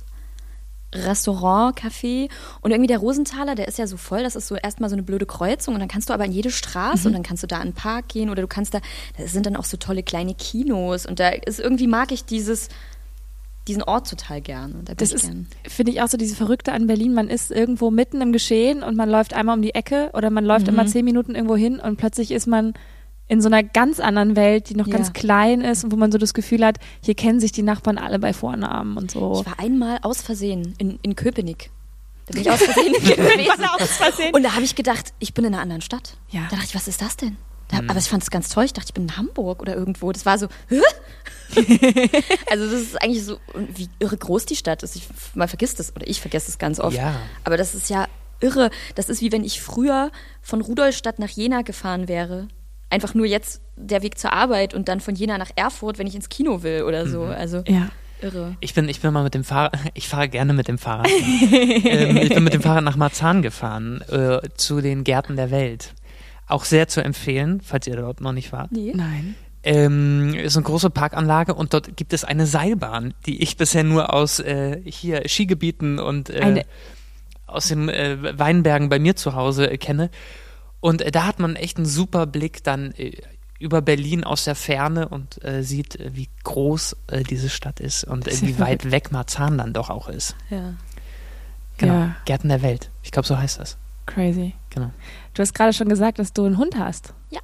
[0.94, 2.30] Restaurant, Café.
[2.60, 5.02] Und irgendwie der Rosenthaler, der ist ja so voll, das ist so erstmal so eine
[5.02, 7.58] blöde Kreuzung und dann kannst du aber in jede Straße und dann kannst du da
[7.60, 8.80] in den Park gehen oder du kannst da,
[9.18, 12.68] da sind dann auch so tolle kleine Kinos und da ist irgendwie mag ich dieses,
[13.66, 14.74] diesen Ort total gerne.
[14.84, 15.30] Da bin Das ich ist,
[15.68, 17.14] finde ich, auch so diese Verrückte an Berlin.
[17.14, 20.44] Man ist irgendwo mitten im Geschehen und man läuft einmal um die Ecke oder man
[20.44, 20.74] läuft Mhm.
[20.74, 22.74] immer zehn Minuten irgendwo hin und plötzlich ist man
[23.28, 24.96] in so einer ganz anderen Welt, die noch Ja.
[24.96, 27.96] ganz klein ist und wo man so das Gefühl hat, hier kennen sich die Nachbarn
[27.98, 29.40] alle bei Vornamen und so.
[29.40, 31.70] Ich war einmal aus Versehen in, in Köpenick.
[32.26, 33.64] Da bin ich aus Versehen gewesen.
[33.80, 34.34] aus Versehen.
[34.34, 36.16] Und da habe ich gedacht, ich bin in einer anderen Stadt.
[36.30, 36.42] Ja.
[36.50, 37.36] Da dachte ich, was ist das denn?
[37.68, 38.64] Da, Aber ich fand es ganz toll.
[38.64, 40.12] Ich dachte, ich bin in Hamburg oder irgendwo.
[40.12, 40.80] Das war so, hä?
[42.50, 44.96] also das ist eigentlich so, wie irre groß die Stadt ist.
[44.96, 46.96] Ich, man vergisst es, oder ich vergesse es ganz oft.
[46.96, 47.14] Ja.
[47.44, 48.06] Aber das ist ja
[48.40, 48.70] irre.
[48.94, 50.10] Das ist wie wenn ich früher
[50.42, 52.48] von Rudolstadt nach Jena gefahren wäre.
[52.90, 56.14] Einfach nur jetzt der Weg zur Arbeit und dann von Jena nach Erfurt, wenn ich
[56.14, 57.24] ins Kino will oder so.
[57.24, 57.88] Also Ja.
[58.22, 58.56] irre.
[58.60, 61.08] Ich bin, ich bin mal mit dem Fahrrad, ich fahre gerne mit dem Fahrrad.
[61.10, 65.94] ähm, ich bin mit dem Fahrrad nach Marzahn gefahren, äh, zu den Gärten der Welt.
[66.46, 68.70] Auch sehr zu empfehlen, falls ihr dort noch nicht wart.
[68.70, 68.92] Nee.
[68.94, 69.34] Nein.
[69.66, 74.12] Ähm, ist eine große Parkanlage und dort gibt es eine Seilbahn, die ich bisher nur
[74.12, 76.64] aus äh, hier Skigebieten und äh,
[77.46, 80.10] aus den äh, Weinbergen bei mir zu Hause äh, kenne.
[80.84, 83.16] Und äh, da hat man echt einen super Blick dann äh,
[83.58, 88.04] über Berlin aus der Ferne und äh, sieht, äh, wie groß äh, diese Stadt ist
[88.04, 90.36] und äh, wie weit weg Marzahn dann doch auch ist.
[90.50, 90.74] Ja.
[91.78, 91.94] Genau.
[91.94, 92.16] Ja.
[92.26, 92.90] Gärten der Welt.
[93.02, 93.78] Ich glaube, so heißt das.
[94.04, 94.52] Crazy.
[94.68, 94.90] Genau.
[95.32, 97.14] Du hast gerade schon gesagt, dass du einen Hund hast.
[97.30, 97.40] Ja.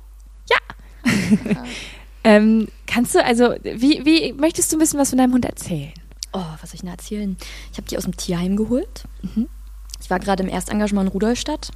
[0.50, 1.64] Ja.
[2.24, 5.94] ähm, kannst du, also, wie, wie möchtest du ein bisschen was von deinem Hund erzählen?
[6.35, 7.38] Oh, was soll ich denn erzählen?
[7.72, 9.05] Ich habe die aus dem Tierheim geholt.
[9.98, 11.70] Ich war gerade im Erstengagement in Rudolstadt.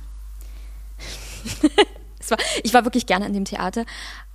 [2.31, 3.85] war, ich war wirklich gerne in dem Theater.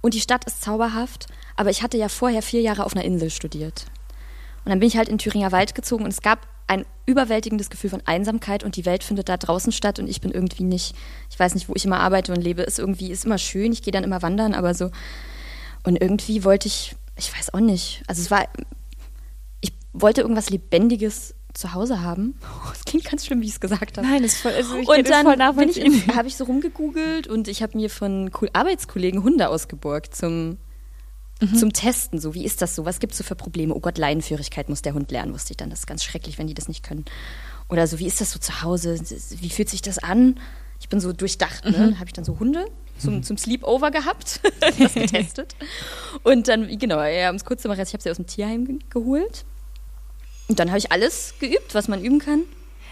[0.02, 1.28] Und die Stadt ist zauberhaft.
[1.56, 3.86] Aber ich hatte ja vorher vier Jahre auf einer Insel studiert.
[4.66, 7.90] Und dann bin ich halt in Thüringer Wald gezogen und es gab ein überwältigendes Gefühl
[7.90, 10.96] von Einsamkeit und die Welt findet da draußen statt und ich bin irgendwie nicht,
[11.32, 13.82] ich weiß nicht, wo ich immer arbeite und lebe, ist irgendwie, ist immer schön, ich
[13.82, 14.92] gehe dann immer wandern, aber so.
[15.84, 18.48] Und irgendwie wollte ich, ich weiß auch nicht, also es war,
[19.62, 22.36] ich wollte irgendwas Lebendiges zu Hause haben.
[22.42, 24.08] Oh, das klingt ganz schlimm, wie ich es gesagt habe.
[24.08, 25.28] Nein, das ist voll, also ich Und dann
[26.16, 30.58] habe ich so rumgegoogelt und ich habe mir von Ko- Arbeitskollegen Hunde ausgeborgt zum,
[31.56, 32.20] zum Testen.
[32.20, 32.86] So, wie ist das so?
[32.86, 33.74] Was gibt es so für Probleme?
[33.74, 35.70] Oh Gott, Leinenführigkeit muss der Hund lernen, wusste ich dann.
[35.70, 37.06] Das ist ganz schrecklich, wenn die das nicht können.
[37.70, 39.00] Oder so, wie ist das so zu Hause?
[39.40, 40.40] Wie fühlt sich das an?
[40.82, 41.96] Ich bin so durchdacht, ne?
[42.00, 42.66] Habe ich dann so Hunde
[42.98, 44.42] zum, zum Sleepover gehabt,
[44.80, 45.56] das getestet.
[46.24, 48.66] Und dann, genau, ja, um es kurz zu machen, ich habe sie aus dem Tierheim
[48.66, 49.46] ge geholt.
[50.50, 52.44] Und dann habe ich alles geübt, was man üben kann.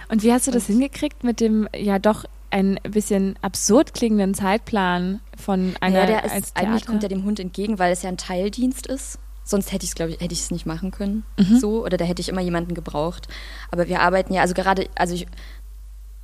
[0.10, 5.20] Und wie hast du das hingekriegt mit dem ja doch ein bisschen absurd klingenden Zeitplan
[5.38, 8.10] von einer Ja, der ist, als eigentlich kommt er dem Hund entgegen, weil es ja
[8.10, 9.20] ein Teildienst ist.
[9.44, 11.24] Sonst hätte ich es, glaube ich, hätte ich es nicht machen können.
[11.38, 11.60] Mhm.
[11.60, 13.28] So, oder da hätte ich immer jemanden gebraucht.
[13.72, 15.28] Aber wir arbeiten ja, also gerade, also ich,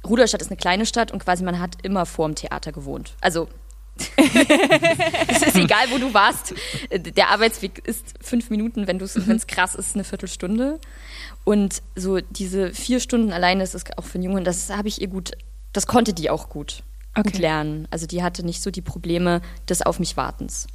[0.07, 3.15] Rudolstadt ist eine kleine Stadt und quasi man hat immer vorm Theater gewohnt.
[3.21, 3.47] Also
[5.27, 6.53] es ist egal, wo du warst.
[6.91, 9.31] Der Arbeitsweg ist fünf Minuten, wenn Mhm.
[9.31, 10.79] es krass ist, eine Viertelstunde.
[11.43, 15.01] Und so diese vier Stunden alleine, das ist auch für einen Jungen, das habe ich
[15.01, 15.31] ihr gut,
[15.73, 16.83] das konnte die auch gut,
[17.15, 17.37] gut Okay.
[17.37, 17.87] lernen.
[17.91, 20.67] Also die hatte nicht so die Probleme des Auf mich Wartens.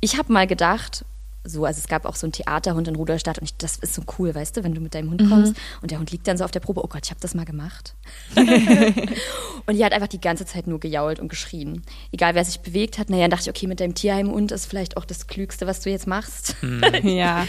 [0.00, 1.04] Ich habe mal gedacht,
[1.44, 4.02] so, also es gab auch so einen Theaterhund in Rudolstadt und ich, das ist so
[4.18, 6.44] cool, weißt du, wenn du mit deinem Hund kommst und der Hund liegt dann so
[6.44, 7.94] auf der Probe, oh Gott, ich habe das mal gemacht.
[8.34, 11.82] und die hat einfach die ganze Zeit nur gejault und geschrien.
[12.12, 14.96] Egal, wer sich bewegt hat, naja, dann dachte ich, okay, mit deinem Tierheimhund ist vielleicht
[14.96, 16.56] auch das Klügste, was du jetzt machst.
[17.02, 17.46] ja.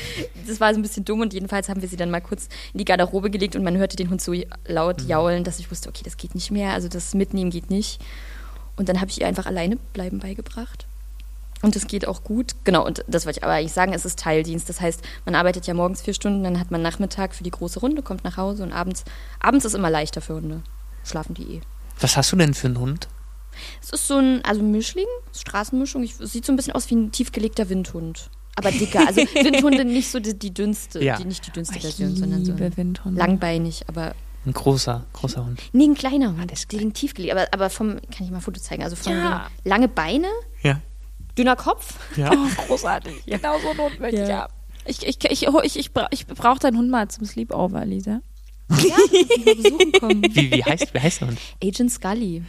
[0.48, 2.78] Das war so ein bisschen dumm und jedenfalls haben wir sie dann mal kurz in
[2.78, 4.34] die Garderobe gelegt und man hörte den Hund so
[4.66, 8.00] laut jaulen, dass ich wusste, okay, das geht nicht mehr, also das Mitnehmen geht nicht.
[8.78, 10.89] Und dann habe ich ihr einfach alleine bleiben beigebracht.
[11.62, 12.54] Und das geht auch gut.
[12.64, 14.70] Genau, und das wollte ich aber eigentlich sagen, es ist Teildienst.
[14.70, 17.80] Das heißt, man arbeitet ja morgens vier Stunden, dann hat man Nachmittag für die große
[17.82, 19.04] Runde, kommt nach Hause und abends,
[19.42, 20.62] abends ist immer leichter für Hunde.
[21.04, 21.62] Schlafen die eh.
[22.00, 23.10] Was hast du denn für einen Hund?
[23.82, 26.04] Es ist so ein, also Mischling, Straßenmischung.
[26.04, 28.30] Ich, es sieht so ein bisschen aus wie ein tiefgelegter Windhund.
[28.56, 29.06] Aber dicker.
[29.06, 31.18] Also Windhunde nicht so die, die dünnste, Ja.
[31.18, 33.20] die, nicht die dünnste Ich Version, sondern so Windhunde.
[33.20, 34.14] langbeinig, aber
[34.46, 35.62] Ein großer, großer Hund.
[35.74, 36.52] nee, ein kleiner der Hund.
[36.54, 39.12] ist Die liegen tiefgelegt, aber, aber vom, kann ich mal ein Foto zeigen, also von
[39.14, 39.48] Ja.
[39.66, 40.28] lange Beine,
[40.62, 40.80] Ja.
[41.40, 41.96] Dünner Kopf.
[42.18, 42.32] Ja.
[42.36, 43.26] Oh, großartig.
[43.26, 44.28] Genau so ich Ja.
[44.28, 44.54] haben.
[44.86, 48.22] Ich, ich, ich, ich, ich, ich brauche deinen Hund mal zum Sleepover, Lisa.
[48.70, 48.96] Ja,
[49.46, 50.24] mal besuchen kommen.
[50.36, 51.40] Wie, wie, heißt, wie heißt der Hund?
[51.64, 52.44] Agent Scully.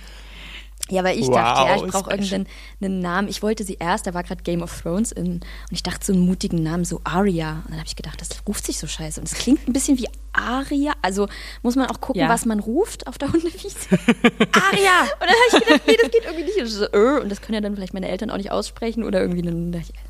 [0.90, 2.46] Ja, weil ich Wow, dachte, ja, ich brauche irgendeinen
[2.82, 3.28] einen Namen.
[3.28, 6.12] Ich wollte sie erst, da war gerade Game of Thrones in, und ich dachte so
[6.12, 7.62] einen mutigen Namen, so Arya.
[7.64, 9.20] Und dann habe ich gedacht, das ruft sich so scheiße.
[9.20, 10.92] Und es klingt ein bisschen wie Aria.
[11.02, 11.28] Also
[11.62, 12.28] muss man auch gucken, Ja.
[12.28, 13.76] was man ruft auf der Hundewiese.
[13.90, 15.02] Aria!
[15.02, 16.58] Und dann habe ich gedacht, nee, das geht irgendwie nicht.
[16.60, 19.20] Und, so, äh, und das können ja dann vielleicht meine Eltern auch nicht aussprechen oder
[19.20, 20.00] irgendwie dann dachte ich,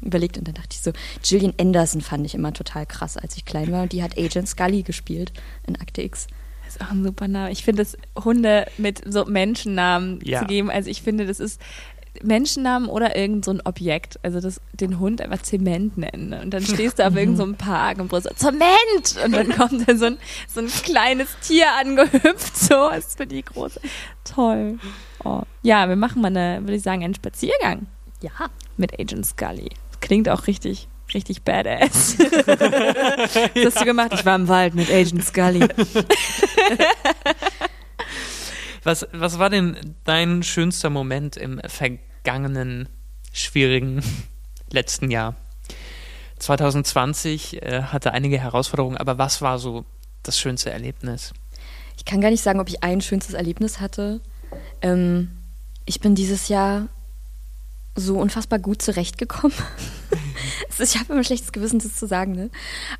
[0.00, 3.44] überlegt und dann dachte ich so, Gillian Anderson fand ich immer total krass, als ich
[3.44, 3.82] klein war.
[3.82, 5.32] Und die hat Agent Scully gespielt
[5.66, 6.26] in Akte X.
[6.78, 7.50] Ist auch ein super Name.
[7.50, 10.40] Ich finde es, Hunde mit so Menschennamen Ja.
[10.40, 10.70] zu geben.
[10.70, 11.60] Also ich finde, das ist
[12.22, 14.18] Menschennamen oder irgend so ein Objekt.
[14.22, 16.32] Also das, den Hund einfach Zement nennen.
[16.40, 19.24] Und dann stehst du auf irgendeinem so einem Park und brüllst Zement!
[19.24, 22.56] Und dann kommt da so ein, so ein kleines Tier angehüpft.
[22.56, 23.78] So, das finde ich groß.
[24.24, 24.78] Toll.
[25.24, 25.42] Oh.
[25.62, 27.86] Ja, wir machen mal eine, würde ich sagen, einen Spaziergang
[28.20, 28.30] Ja.
[28.76, 29.70] mit Agent Scully.
[30.00, 32.18] Klingt auch richtig, richtig badass.
[32.18, 34.12] Was hast du gemacht?
[34.14, 35.68] Ich war im Wald mit Agent Scully.
[38.84, 42.88] Was, was war denn dein schönster Moment im vergangenen,
[43.32, 44.02] schwierigen
[44.70, 45.34] letzten Jahr?
[46.38, 49.84] 2020 äh, hatte einige Herausforderungen, aber was war so
[50.22, 51.34] das schönste Erlebnis?
[51.98, 54.20] Ich kann gar nicht sagen, ob ich ein schönstes Erlebnis hatte.
[54.80, 55.32] Ähm,
[55.84, 56.88] ich bin dieses Jahr
[57.94, 59.56] so unfassbar gut zurechtgekommen.
[60.80, 62.50] Ich habe immer ein schlechtes Gewissen, das zu sagen, ne?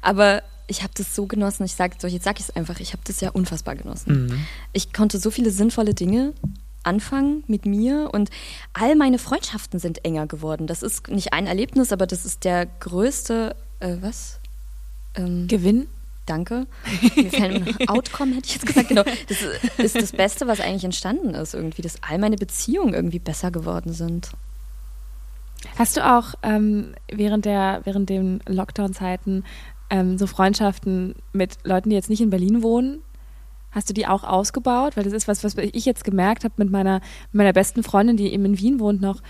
[0.02, 1.64] Aber ich habe das so genossen.
[1.64, 2.80] Ich sage, jetzt sage ich es einfach.
[2.80, 4.46] Ich habe das ja unfassbar genossen.
[4.72, 6.34] Ich konnte so viele sinnvolle Dinge
[6.82, 8.30] anfangen mit mir und
[8.72, 10.66] all meine Freundschaften sind enger geworden.
[10.66, 14.40] Das ist nicht ein Erlebnis, aber das ist der größte, äh, was?
[15.14, 15.86] Ähm, Gewinn?
[16.26, 16.66] Danke.
[17.86, 18.88] Outcome, hätte ich jetzt gesagt.
[18.88, 19.02] Genau.
[19.04, 19.38] Das
[19.78, 23.92] ist das Beste, was eigentlich entstanden ist, irgendwie, dass all meine Beziehungen irgendwie besser geworden
[23.94, 24.30] sind.
[25.76, 29.44] Hast du auch ähm, während der während den Lockdown-Zeiten
[29.90, 33.02] ähm, so Freundschaften mit Leuten, die jetzt nicht in Berlin wohnen?
[33.70, 34.96] Hast du die auch ausgebaut?
[34.96, 37.00] Weil das ist was, was ich jetzt gemerkt habe mit meiner
[37.32, 39.20] meiner besten Freundin, die eben in Wien wohnt noch,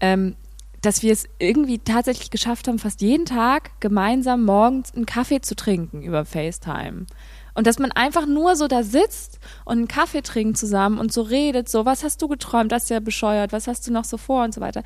[0.00, 0.36] ähm,
[0.82, 5.56] dass wir es irgendwie tatsächlich geschafft haben, fast jeden Tag gemeinsam morgens einen Kaffee zu
[5.56, 7.06] trinken über FaceTime.
[7.54, 11.22] Und dass man einfach nur so da sitzt und einen Kaffee trinkt zusammen und so
[11.22, 14.18] redet, so, was hast du geträumt, das ist ja bescheuert, was hast du noch so
[14.18, 14.82] vor und so weiter.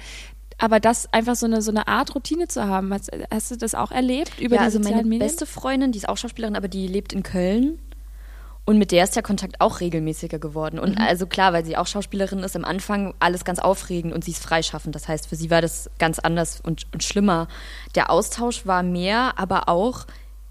[0.61, 3.75] Aber das einfach so eine, so eine Art Routine zu haben, hast, hast du das
[3.75, 5.20] auch erlebt über ja, die also meine Medien?
[5.20, 7.79] beste Freundin, die ist auch Schauspielerin, aber die lebt in Köln.
[8.66, 10.79] Und mit der ist der Kontakt auch regelmäßiger geworden.
[10.79, 14.31] Und also klar, weil sie auch Schauspielerin ist, am Anfang alles ganz aufregend und sie
[14.31, 14.94] ist freischaffend.
[14.94, 17.49] Das heißt, für sie war das ganz anders und, und schlimmer.
[17.96, 20.07] Der Austausch war mehr, aber auch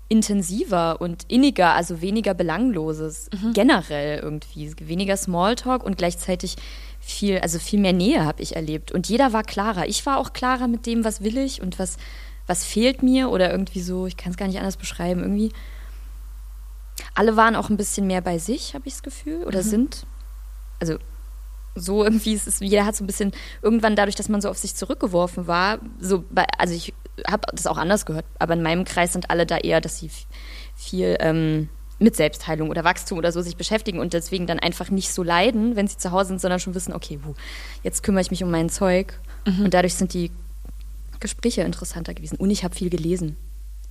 [0.10, 3.30] intensiver und inniger, also weniger Belangloses.
[3.54, 4.74] Generell irgendwie.
[4.80, 6.56] Weniger Smalltalk und gleichzeitig
[7.10, 8.92] viel, also viel mehr Nähe habe ich erlebt.
[8.92, 9.88] Und jeder war klarer.
[9.88, 11.98] Ich war auch klarer mit dem, was will ich und was,
[12.48, 15.22] was fehlt mir oder irgendwie so, ich kann es gar nicht anders beschreiben.
[15.22, 15.52] Irgendwie.
[17.16, 19.70] Alle waren auch ein bisschen mehr bei sich, habe ich das Gefühl, oder Mhm.
[19.70, 20.06] sind.
[20.80, 20.98] Also
[21.76, 24.58] so irgendwie ist es, jeder hat so ein bisschen irgendwann dadurch, dass man so auf
[24.58, 26.94] sich zurückgeworfen war, so bei, also ich
[27.28, 30.10] habe das auch anders gehört, aber in meinem Kreis sind alle da eher, dass sie
[30.76, 31.70] viel ähm,
[32.00, 35.76] mit Selbstheilung oder Wachstum oder so sich beschäftigen und deswegen dann einfach nicht so leiden,
[35.76, 37.36] wenn sie zu Hause sind, sondern schon wissen, okay, wo,
[37.84, 40.32] jetzt kümmere ich mich um mein Zeug und dadurch sind die
[41.20, 43.36] Gespräche interessanter gewesen und ich habe viel gelesen.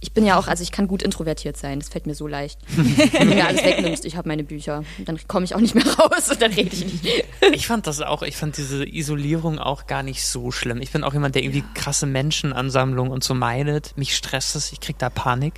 [0.00, 2.60] Ich bin ja auch, also ich kann gut introvertiert sein, das fällt mir so leicht.
[2.76, 5.84] Wenn du mir alles wegnimmst, ich habe meine Bücher, dann komme ich auch nicht mehr
[5.98, 7.24] raus und dann rede ich nicht.
[7.52, 10.80] Ich fand das auch, ich fand diese Isolierung auch gar nicht so schlimm.
[10.80, 13.96] Ich bin auch jemand, der irgendwie krasse Menschenansammlungen und so meidet.
[13.96, 15.54] Mich stresst es, ich krieg da Panik.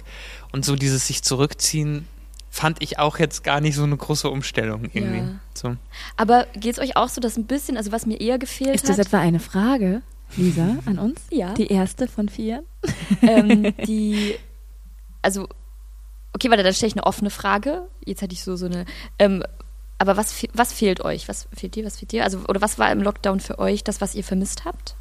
[0.52, 2.08] Und so dieses sich zurückziehen
[2.50, 5.18] fand ich auch jetzt gar nicht so eine große Umstellung irgendwie.
[5.18, 5.40] Ja.
[5.54, 5.76] So.
[6.16, 8.88] Aber geht es euch auch so, dass ein bisschen, also was mir eher gefehlt Ist
[8.88, 10.02] das hat, etwa eine Frage,
[10.36, 11.20] Lisa, an uns?
[11.30, 11.54] Ja.
[11.54, 12.64] Die erste von vier?
[13.22, 14.34] ähm, die,
[15.22, 15.48] also,
[16.34, 17.86] okay, warte, dann stelle ich eine offene Frage.
[18.04, 18.84] Jetzt hätte ich so, so eine,
[19.20, 19.44] ähm,
[19.98, 21.28] aber was, was fehlt euch?
[21.28, 22.24] Was fehlt dir, was fehlt dir?
[22.24, 24.96] Also, oder was war im Lockdown für euch das, was ihr vermisst habt?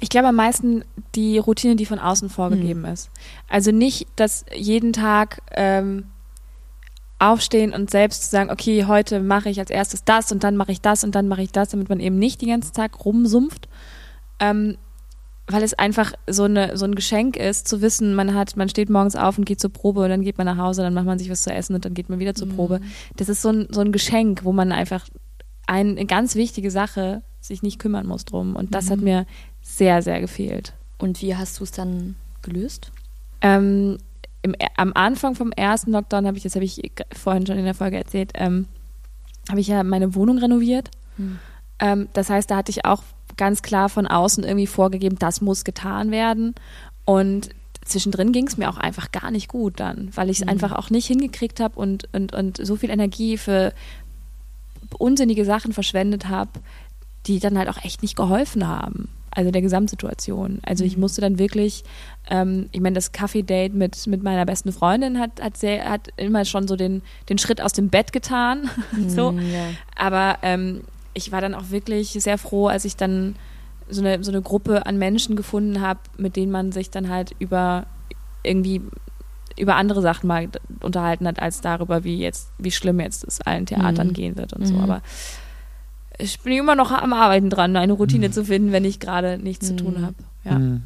[0.00, 3.10] Ich glaube am meisten die Routine, die von außen vorgegeben ist.
[3.48, 6.06] Also nicht, dass jeden Tag ähm,
[7.18, 10.80] aufstehen und selbst sagen, okay, heute mache ich als erstes das und dann mache ich
[10.80, 13.68] das und dann mache ich das, damit man eben nicht den ganzen Tag rumsumpft.
[14.40, 14.76] Ähm,
[15.48, 18.90] weil es einfach so, eine, so ein Geschenk ist, zu wissen, man hat, man steht
[18.90, 21.18] morgens auf und geht zur Probe und dann geht man nach Hause, dann macht man
[21.18, 22.80] sich was zu essen und dann geht man wieder zur Probe.
[23.16, 25.06] Das ist so ein, so ein Geschenk, wo man einfach
[25.66, 28.56] ein, eine ganz wichtige Sache sich nicht kümmern muss drum.
[28.56, 29.26] Und das hat mir
[29.60, 30.72] sehr, sehr gefehlt.
[30.98, 32.92] Und wie hast du es dann gelöst?
[33.40, 33.98] Ähm,
[34.42, 37.74] im, am Anfang vom ersten Lockdown habe ich, das habe ich vorhin schon in der
[37.74, 38.66] Folge erzählt, ähm,
[39.48, 40.90] habe ich ja meine Wohnung renoviert.
[41.78, 43.02] Ähm, das heißt, da hatte ich auch
[43.36, 46.54] ganz klar von außen irgendwie vorgegeben, das muss getan werden.
[47.04, 47.50] Und
[47.84, 50.90] zwischendrin ging es mir auch einfach gar nicht gut dann, weil ich es einfach auch
[50.90, 53.72] nicht hingekriegt habe und, und, und so viel Energie für
[54.98, 56.50] unsinnige Sachen verschwendet habe,
[57.26, 59.08] die dann halt auch echt nicht geholfen haben.
[59.34, 60.60] Also der Gesamtsituation.
[60.62, 61.84] Also ich musste dann wirklich,
[62.28, 66.44] ähm, ich meine, das Kaffee-Date mit, mit meiner besten Freundin hat, hat, sehr, hat immer
[66.44, 68.68] schon so den, den Schritt aus dem Bett getan.
[69.08, 69.30] so.
[69.32, 69.70] ja.
[69.96, 70.82] Aber ähm,
[71.14, 73.36] ich war dann auch wirklich sehr froh, als ich dann
[73.88, 77.34] so eine, so eine Gruppe an Menschen gefunden habe, mit denen man sich dann halt
[77.38, 77.86] über
[78.42, 78.82] irgendwie
[79.58, 80.48] über andere Sachen mal
[80.80, 84.12] unterhalten hat, als darüber, wie jetzt, wie schlimm jetzt es allen Theatern Mhm.
[84.14, 84.78] gehen wird und so.
[84.78, 85.02] Aber
[86.22, 89.66] ich bin immer noch am Arbeiten dran, eine Routine zu finden, wenn ich gerade nichts
[89.66, 90.14] zu tun habe.
[90.44, 90.56] Ja.
[90.56, 90.82] Hm.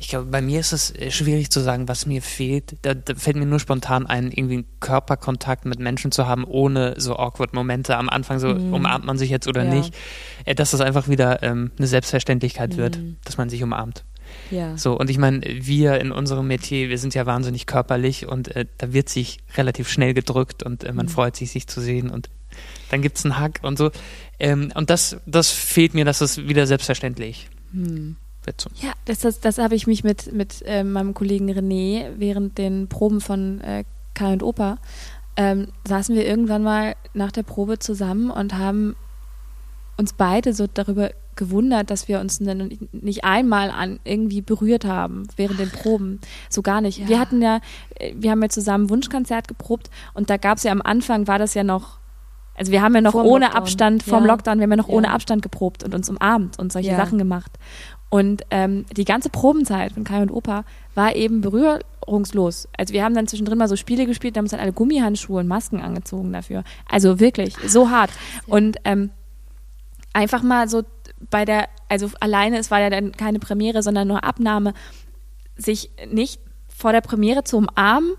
[0.00, 2.76] Ich glaube, bei mir ist es äh, schwierig zu sagen, was mir fehlt.
[2.82, 6.94] Da, da fällt mir nur spontan ein, irgendwie einen Körperkontakt mit Menschen zu haben, ohne
[6.98, 9.70] so awkward Momente am Anfang, so umarmt man sich jetzt oder Ja.
[9.74, 9.94] nicht.
[10.44, 14.04] Äh, Dass das einfach wieder ähm, eine Selbstverständlichkeit wird, dass man sich umarmt.
[14.50, 14.76] ja.
[14.76, 18.66] So, und ich meine, wir in unserem Metier, wir sind ja wahnsinnig körperlich und äh,
[18.78, 22.28] da wird sich relativ schnell gedrückt und äh, man freut sich, sich zu sehen und
[22.94, 23.90] dann gibt's einen Hack und so.
[24.38, 28.60] Ähm, und das, das fehlt mir, dass es wieder selbstverständlich wird.
[28.60, 28.70] So.
[28.76, 32.88] Ja, das, das, das habe ich mich mit, mit äh, meinem Kollegen René während den
[32.88, 34.78] Proben von äh, Kai und Opa,
[35.36, 38.94] ähm, saßen wir irgendwann mal nach der Probe zusammen und haben
[39.96, 45.26] uns beide so darüber gewundert, dass wir uns dann nicht einmal an irgendwie berührt haben
[45.36, 46.20] während den Proben.
[46.48, 46.98] So gar nicht.
[46.98, 47.08] Ja.
[47.08, 47.60] Wir hatten ja,
[47.96, 51.40] äh, wir haben ja zusammen Wunschkonzert geprobt und da gab es ja am Anfang war
[51.40, 51.98] das ja noch,
[52.56, 53.62] also wir haben ja noch Vorm ohne Lockdown.
[53.62, 54.32] Abstand vorm Ja.
[54.32, 54.94] Lockdown, wir haben ja noch Ja.
[54.94, 56.96] ohne Abstand geprobt und uns umarmt und solche Ja.
[56.96, 57.52] Sachen gemacht.
[58.10, 60.64] Und ähm, die ganze Probenzeit von Kai und Opa
[60.94, 62.68] war eben berührungslos.
[62.78, 65.40] Also wir haben dann zwischendrin mal so Spiele gespielt, da haben uns dann alle Gummihandschuhe
[65.40, 66.62] und Masken angezogen dafür.
[66.88, 68.10] Also wirklich, so hart.
[68.46, 69.10] Und ähm,
[70.12, 70.82] einfach mal so
[71.30, 74.74] bei der, also alleine, es war ja dann keine Premiere, sondern nur Abnahme,
[75.56, 78.12] sich nicht vor der Premiere zu umarmen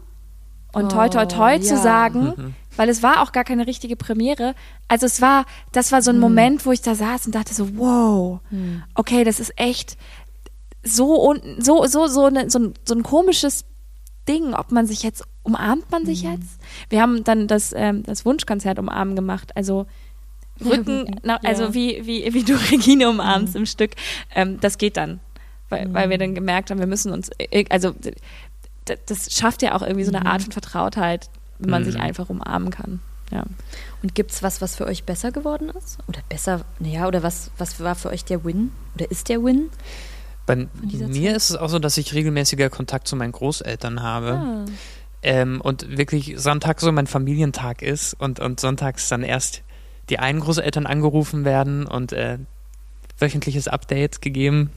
[0.73, 1.79] und toi toi toi Oh, zu ja.
[1.81, 4.55] sagen, weil es war auch gar keine richtige Premiere.
[4.87, 7.77] Also es war, das war so ein Moment, wo ich da saß und dachte so,
[7.77, 8.39] wow,
[8.95, 9.97] okay, das ist echt
[10.83, 13.65] so und so so so, ne, so, ein, so ein komisches
[14.27, 16.59] Ding, ob man sich jetzt umarmt man sich jetzt.
[16.89, 19.85] Wir haben dann das ähm, das Wunschkonzert umarmen gemacht, also
[20.65, 21.73] Rücken, na, also Ja.
[21.73, 23.91] wie wie wie du Regine umarmst im Stück,
[24.33, 25.19] ähm, das geht dann,
[25.69, 27.93] weil, weil wir dann gemerkt haben, wir müssen uns, äh, also
[29.07, 32.69] das schafft ja auch irgendwie so eine Art von Vertrautheit, wenn man sich einfach umarmen
[32.69, 32.99] kann.
[33.31, 33.43] Ja.
[34.03, 35.97] Und gibt's was, was für euch besser geworden ist?
[36.07, 38.71] Oder besser, naja, oder was, was war für euch der Win?
[38.95, 39.69] Oder ist der Win?
[40.45, 44.31] Bei mir ist es auch so, dass ich regelmäßiger Kontakt zu meinen Großeltern habe.
[44.33, 44.65] Ah.
[45.23, 49.63] Ähm, und wirklich Sonntag so mein Familientag ist und, und sonntags dann erst
[50.09, 52.37] die einen Großeltern angerufen werden und äh,
[53.17, 54.69] wöchentliches Update gegeben.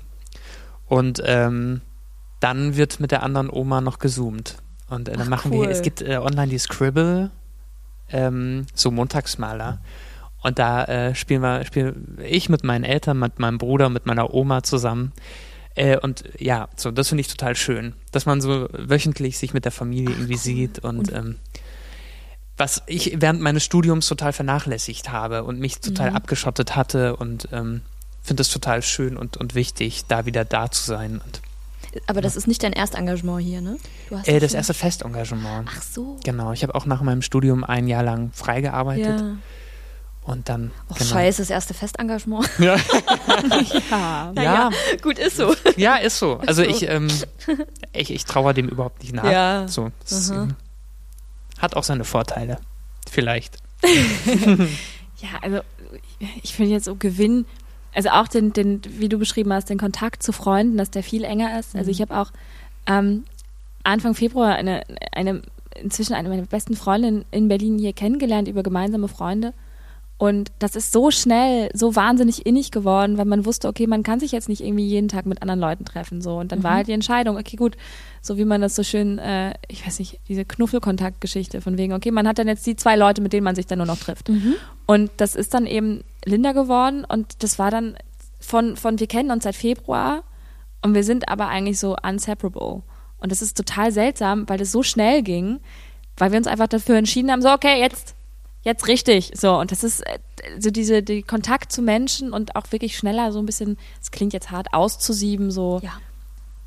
[0.87, 1.83] Und ähm,
[2.41, 4.57] dann wird mit der anderen Oma noch gezoomt.
[4.89, 5.67] Und äh, dann Ach, machen cool.
[5.67, 7.31] wir, es gibt äh, online die Scribble,
[8.11, 9.81] ähm, so Montagsmaler.
[10.43, 14.33] Und da äh, spielen wir, spiele ich mit meinen Eltern, mit meinem Bruder, mit meiner
[14.33, 15.13] Oma zusammen.
[15.75, 19.65] Äh, und ja, so, das finde ich total schön, dass man so wöchentlich sich mit
[19.65, 21.37] der Familie irgendwie sieht und, ähm,
[22.57, 27.83] was ich während meines Studiums total vernachlässigt habe und mich total abgeschottet hatte und ähm,
[28.23, 31.21] finde es total schön und, und wichtig, da wieder da zu sein.
[31.25, 31.41] Und,
[32.07, 33.79] Aber das ist nicht dein Erstengagement hier, ne?
[34.27, 35.69] Äh, ja das erste Festengagement.
[35.71, 36.19] Ach so.
[36.25, 39.37] Genau, ich habe auch nach meinem Studium ein Jahr lang freigearbeitet Ja.
[40.23, 40.71] und dann.
[40.91, 41.11] Oh, genau.
[41.11, 42.49] scheiße, das erste Festengagement.
[42.59, 42.77] Ja,
[43.91, 44.33] Ja.
[44.37, 44.71] ja,
[45.03, 45.55] gut, ist so.
[45.77, 46.39] ja, ist so.
[46.47, 46.69] Also so.
[46.71, 47.09] ich, ähm,
[47.93, 49.25] ich, ich trauere dem überhaupt nicht nach.
[49.31, 49.67] Ja.
[49.69, 50.43] So, ist, Aha.
[50.45, 50.57] ähm,
[51.59, 52.59] hat auch seine Vorteile.
[53.11, 53.57] Vielleicht.
[55.21, 55.61] Ja, also
[56.45, 57.45] ich finde jetzt so Gewinn,
[57.95, 61.25] also auch den, den, wie du beschrieben hast, den Kontakt zu Freunden, dass der viel
[61.25, 61.75] enger ist.
[61.75, 62.31] Also ich habe auch
[62.87, 63.25] ähm,
[63.83, 65.43] Anfang Februar eine, eine
[65.75, 69.53] inzwischen eine meiner besten Freundinnen in Berlin hier kennengelernt über gemeinsame Freunde.
[70.19, 74.19] Und das ist so schnell, so wahnsinnig innig geworden, weil man wusste, okay, man kann
[74.19, 76.21] sich jetzt nicht irgendwie jeden Tag mit anderen Leuten treffen.
[76.21, 76.39] So.
[76.39, 77.77] Und dann war halt die Entscheidung, okay, gut,
[78.21, 82.11] so wie man das so schön, äh, ich weiß nicht, diese Knuffelkontaktgeschichte von wegen, okay,
[82.11, 84.29] man hat dann jetzt die zwei Leute, mit denen man sich dann nur noch trifft.
[84.87, 87.97] Und das ist dann eben Linda geworden und das war dann
[88.41, 90.25] von, von wir kennen uns seit Februar
[90.83, 92.83] und wir sind aber eigentlich so unseparable.
[93.21, 95.61] Und das ist total seltsam, weil das so schnell ging,
[96.17, 98.15] weil wir uns einfach dafür entschieden haben, so, okay, jetzt,
[98.63, 99.33] jetzt richtig.
[99.35, 100.19] So, und das ist äh,
[100.59, 104.33] so diese, die Kontakt zu Menschen und auch wirklich schneller so ein bisschen, es klingt
[104.33, 105.93] jetzt hart, auszusieben, so, Ja.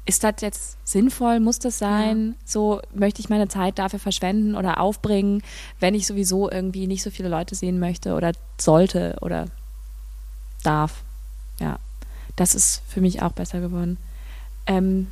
[0.06, 1.40] ist das jetzt sinnvoll?
[1.40, 2.36] Muss das sein?
[2.46, 5.44] So möchte ich meine Zeit dafür verschwenden oder aufbringen,
[5.80, 9.46] wenn ich sowieso irgendwie nicht so viele Leute sehen möchte oder sollte oder
[10.64, 11.04] darf.
[11.60, 11.78] Ja,
[12.36, 13.98] das ist für mich auch besser geworden.
[14.68, 15.08] Ähm,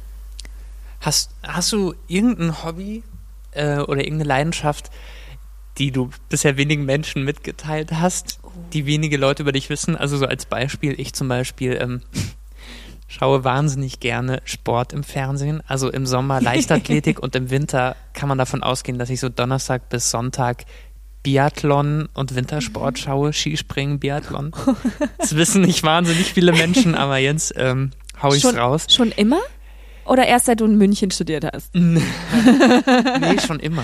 [1.02, 3.04] Hast, hast du irgendein Hobby
[3.52, 4.92] äh, oder irgendeine Leidenschaft,
[5.80, 8.40] die du bisher wenigen Menschen mitgeteilt hast,
[8.74, 9.96] die wenige Leute über dich wissen?
[9.96, 12.02] Also so als Beispiel, ich zum Beispiel ähm,
[13.08, 15.64] schaue wahnsinnig gerne Sport im Fernsehen.
[15.68, 19.90] Also im Sommer Leichtathletik und im Winter kann man davon ausgehen, dass ich so Donnerstag
[19.90, 20.66] bis Sonntag
[21.24, 24.52] Biathlon und Wintersport schaue, Skispringen, Biathlon.
[25.18, 28.88] Das wissen nicht wahnsinnig viele Menschen, aber jetzt ähm, hau ich's schon, raus.
[28.90, 29.42] schon immer?
[30.06, 31.76] Oder erst seit du in München studiert hast?
[31.76, 32.00] nee,
[33.46, 33.84] schon immer.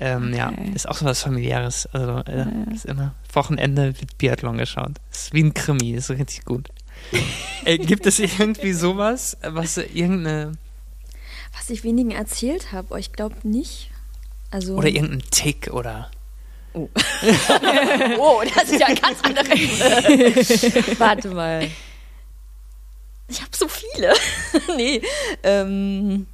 [0.00, 0.72] Ähm, Ja, Okay.
[0.74, 1.86] ist auch so was familiäres.
[1.92, 4.92] Also äh, ist immer Wochenende wird Biathlon geschaut.
[5.12, 6.68] Ist wie ein Krimi, ist richtig gut.
[7.64, 10.52] äh, gibt es irgendwie sowas, was äh, irgendeine
[11.56, 13.90] Was ich wenigen erzählt habe, oh, ich glaube nicht.
[14.50, 16.10] Also, oder irgendein Tick oder
[16.72, 16.88] oh,
[18.54, 19.48] das ist ja ein ganz anderes.
[20.98, 21.68] Warte mal.
[23.28, 24.12] Ich habe so viele.
[24.76, 25.00] nee.
[25.42, 26.26] Ähm,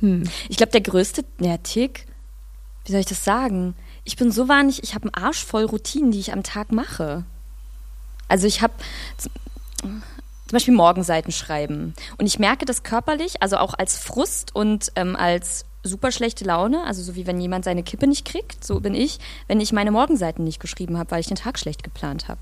[0.00, 0.24] Hm.
[0.48, 2.06] ich glaube, der größte ja, Tick,
[2.84, 3.74] wie soll ich das sagen?
[4.04, 7.24] Ich bin so wahnsinnig, ich habe einen Arsch voll Routinen, die ich am Tag mache.
[8.28, 8.74] Also ich habe
[9.78, 10.02] zum
[10.52, 11.94] Beispiel Morgenseiten schreiben.
[12.16, 16.84] Und ich merke das körperlich, also auch als Frust und ähm, als super schlechte Laune,
[16.84, 19.90] also so wie wenn jemand seine Kippe nicht kriegt, so bin ich, wenn ich meine
[19.90, 22.40] Morgenseiten nicht geschrieben habe, weil ich den Tag schlecht geplant habe.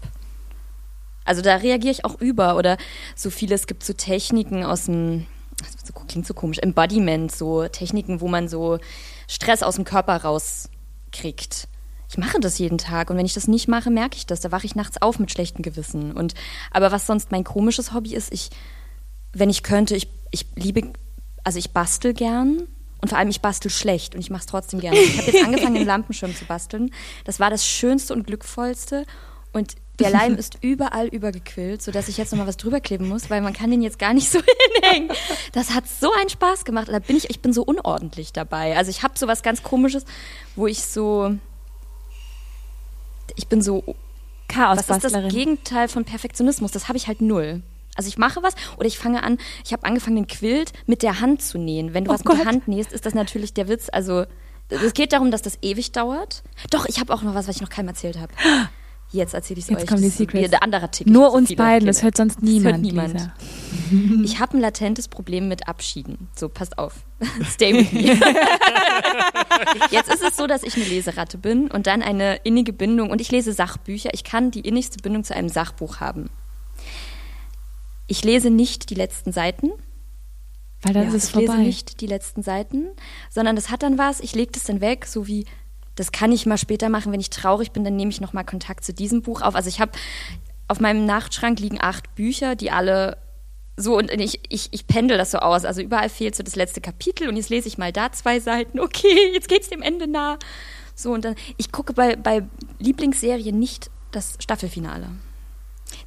[1.24, 2.76] Also da reagiere ich auch über oder
[3.16, 5.26] so viele, es gibt so Techniken aus dem,
[5.58, 8.78] das klingt so komisch, Embodiment, so Techniken, wo man so
[9.28, 11.68] Stress aus dem Körper rauskriegt.
[12.08, 14.40] Ich mache das jeden Tag und wenn ich das nicht mache, merke ich das.
[14.40, 16.12] Da wache ich nachts auf mit schlechtem Gewissen.
[16.12, 16.34] Und
[16.70, 18.50] aber was sonst mein komisches Hobby ist, ich,
[19.32, 20.92] wenn ich könnte, ich, ich liebe,
[21.42, 22.68] also ich bastel gern
[23.00, 24.98] und vor allem ich bastel schlecht und ich mache es trotzdem gerne.
[24.98, 26.92] Ich habe jetzt angefangen, einen Lampenschirm zu basteln.
[27.24, 29.04] Das war das Schönste und Glückvollste
[29.52, 33.40] und der Leim ist überall übergequillt, sodass ich jetzt nochmal was drüber kleben muss, weil
[33.40, 35.10] man kann den jetzt gar nicht so hinhängen.
[35.52, 36.88] Das hat so einen Spaß gemacht.
[36.88, 38.76] Da bin ich, ich bin so unordentlich dabei.
[38.76, 40.04] Also ich habe so was ganz Komisches,
[40.54, 41.36] wo ich so,
[43.34, 43.96] ich bin so
[44.48, 45.32] was ist das.
[45.32, 46.70] Gegenteil von Perfektionismus?
[46.70, 47.62] Das habe ich halt null.
[47.96, 51.20] Also ich mache was oder ich fange an, ich habe angefangen, den Quilt mit der
[51.20, 51.94] Hand zu nähen.
[51.94, 52.46] Wenn du Oh was mit der Gott.
[52.46, 53.88] Hand nähst, ist das natürlich der Witz.
[53.90, 54.24] Also
[54.68, 56.42] es geht darum, dass das ewig dauert.
[56.70, 58.32] Doch, ich habe auch noch was, was ich noch keinem erzählt habe.
[59.12, 59.86] Jetzt erzähle ich es Jetzt euch.
[59.88, 60.44] kommen die Secrets.
[60.46, 61.06] wie Der andere Tick.
[61.06, 62.74] Nur Ich uns viele beiden, das hört sonst Das niemand.
[62.76, 63.30] hört niemand.
[64.24, 66.26] Ich habe ein latentes Problem mit Abschieden.
[66.34, 67.04] So, passt auf.
[67.48, 68.18] Stay with me.
[69.90, 73.10] Jetzt ist es so, dass ich eine Leseratte bin und dann eine innige Bindung.
[73.10, 74.10] Und ich lese Sachbücher.
[74.12, 76.30] Ich kann die innigste Bindung zu einem Sachbuch haben.
[78.08, 79.70] Ich lese nicht die letzten Seiten.
[80.82, 81.62] Weil dann ja, ist es ich lese vorbei.
[81.62, 82.88] nicht die letzten Seiten,
[83.30, 85.46] sondern das hat dann was, ich lege das dann weg, so wie,
[85.96, 88.84] das kann ich mal später machen, wenn ich traurig bin, dann nehme ich nochmal Kontakt
[88.84, 89.54] zu diesem Buch auf.
[89.54, 89.92] Also ich habe,
[90.68, 93.18] auf meinem Nachtschrank liegen acht Bücher, die alle
[93.78, 95.64] so, und ich, ich, ich pendel das so aus.
[95.64, 98.80] Also überall fehlt so das letzte Kapitel und jetzt lese ich mal da zwei Seiten.
[98.86, 100.38] Okay, jetzt geht's dem Ende nah.
[100.94, 102.42] So, und dann, ich gucke bei, bei
[102.78, 105.08] Lieblingsserien nicht das Staffelfinale.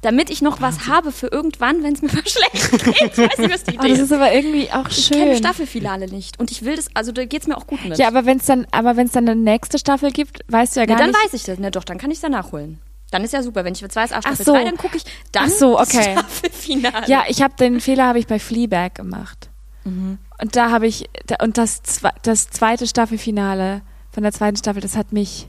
[0.02, 3.12] Damit ich noch was habe für irgendwann, wenn es mir mal schlecht geht.
[3.12, 4.12] Ich weiß nicht, was die Oh, Idee das ist.
[4.12, 5.36] aber irgendwie auch Ich kenne schön.
[5.36, 6.38] Staffelfinale nicht.
[6.40, 7.98] Und ich will das, also da geht's mir auch gut mit.
[7.98, 10.80] Ja, aber wenn es dann, aber wenn es dann eine nächste Staffel gibt, weißt du
[10.80, 11.24] ja ja, gar dann nicht.
[11.24, 11.58] weiß ich das.
[11.58, 12.80] Na doch, dann kann ich es danach holen.
[13.10, 13.64] Dann ist ja super.
[13.64, 14.52] Wenn ich jetzt weiß, Ach Staffel so.
[14.52, 15.02] 3, dann gucke ich
[15.32, 16.12] dann Ach so, das okay.
[16.12, 17.08] Staffelfinale.
[17.08, 19.48] Ja, ich habe den Fehler habe ich bei Fleabag gemacht.
[19.84, 20.18] Mhm.
[20.40, 21.08] Und da habe ich
[21.42, 21.82] und das
[22.22, 25.48] das zweite Staffelfinale von der zweiten Staffel, das hat mich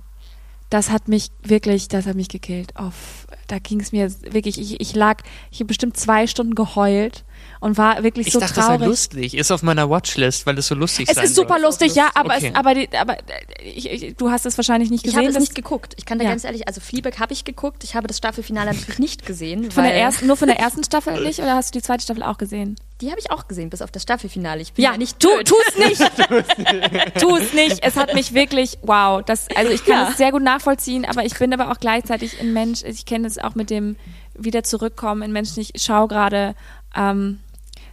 [0.70, 2.72] das hat mich wirklich, das hat mich gekillt.
[2.80, 6.56] Oh, f- da ging es mir wirklich, ich, ich lag, ich habe bestimmt zwei Stunden
[6.56, 7.26] geheult
[7.62, 8.88] und war wirklich Ich so dachte, das sei traurig.
[8.90, 9.34] lustig.
[9.38, 12.36] Ist auf meiner Watchlist, weil es so lustig es sein ist super lustig, ja, aber,
[12.36, 12.50] Okay.
[12.50, 13.24] es, aber, die, aber äh,
[13.64, 15.20] ich, ich, du hast es wahrscheinlich nicht Ich gesehen.
[15.20, 15.94] habe es das- nicht geguckt.
[15.98, 16.32] Ich kann da Ja.
[16.32, 17.84] ganz ehrlich, also Fleabag habe ich geguckt.
[17.86, 19.72] Ich habe das Staffelfinale natürlich nicht gesehen.
[19.72, 22.04] von weil der ersten, nur von der ersten Staffel nicht oder hast du die zweite
[22.04, 22.76] Staffel auch gesehen?
[23.00, 24.62] Die habe ich auch gesehen, bis auf das Staffelfinale.
[24.62, 26.02] Ich bin ja, nicht tu, es nicht.
[27.20, 27.84] tu es nicht.
[27.84, 29.24] Es hat mich wirklich, wow.
[29.26, 30.10] Das, also ich kann Ja.
[30.10, 32.84] es sehr gut nachvollziehen, aber ich bin aber auch gleichzeitig ein Mensch.
[32.84, 33.96] Ich kenne es auch mit dem
[34.36, 35.62] wieder zurückkommen in Menschen.
[35.62, 36.56] Ich schaue gerade
[36.96, 37.40] ähm,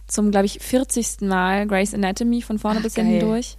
[0.09, 1.21] zum, glaube ich, 40.
[1.21, 3.58] Mal Grey's Anatomy von vorne Ach, bis hinten durch.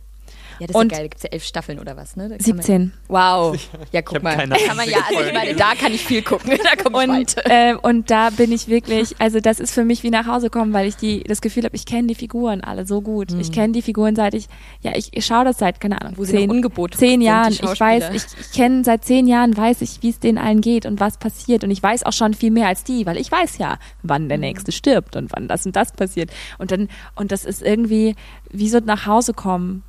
[0.60, 1.04] Ja, das ist Und- ja geil.
[1.04, 2.28] Da gibt es ja elf Staffeln oder was, ne?
[2.28, 2.92] Da kann man- 17.
[3.08, 3.58] Wow.
[3.92, 4.36] Ja, guck mal.
[4.36, 6.50] keine Da kann man ja, also ich meine, da kann ich viel gucken.
[6.62, 7.50] Da komme ich Und, weit.
[7.50, 10.72] äh, und da bin ich wirklich, also das ist für mich wie nach Hause kommen,
[10.72, 13.32] weil ich die, das Gefühl habe, ich kenne die Figuren alle so gut.
[13.40, 14.46] Ich kenne die Figuren seit ich,
[14.82, 17.52] ja, ich, ich schaue das seit, keine Ahnung, Wo sie zehn, noch ungeboten zehn Jahren.
[17.52, 20.84] Ich weiß, ich, ich kenne seit zehn Jahren, weiß ich, wie es denen allen geht
[20.84, 21.64] und was passiert.
[21.64, 24.38] Und ich weiß auch schon viel mehr als die, weil ich weiß ja, wann der
[24.38, 26.30] Nächste stirbt und wann das und das passiert.
[26.58, 28.14] Und dann, und das ist irgendwie
[28.50, 29.82] wie so nach Hause kommen.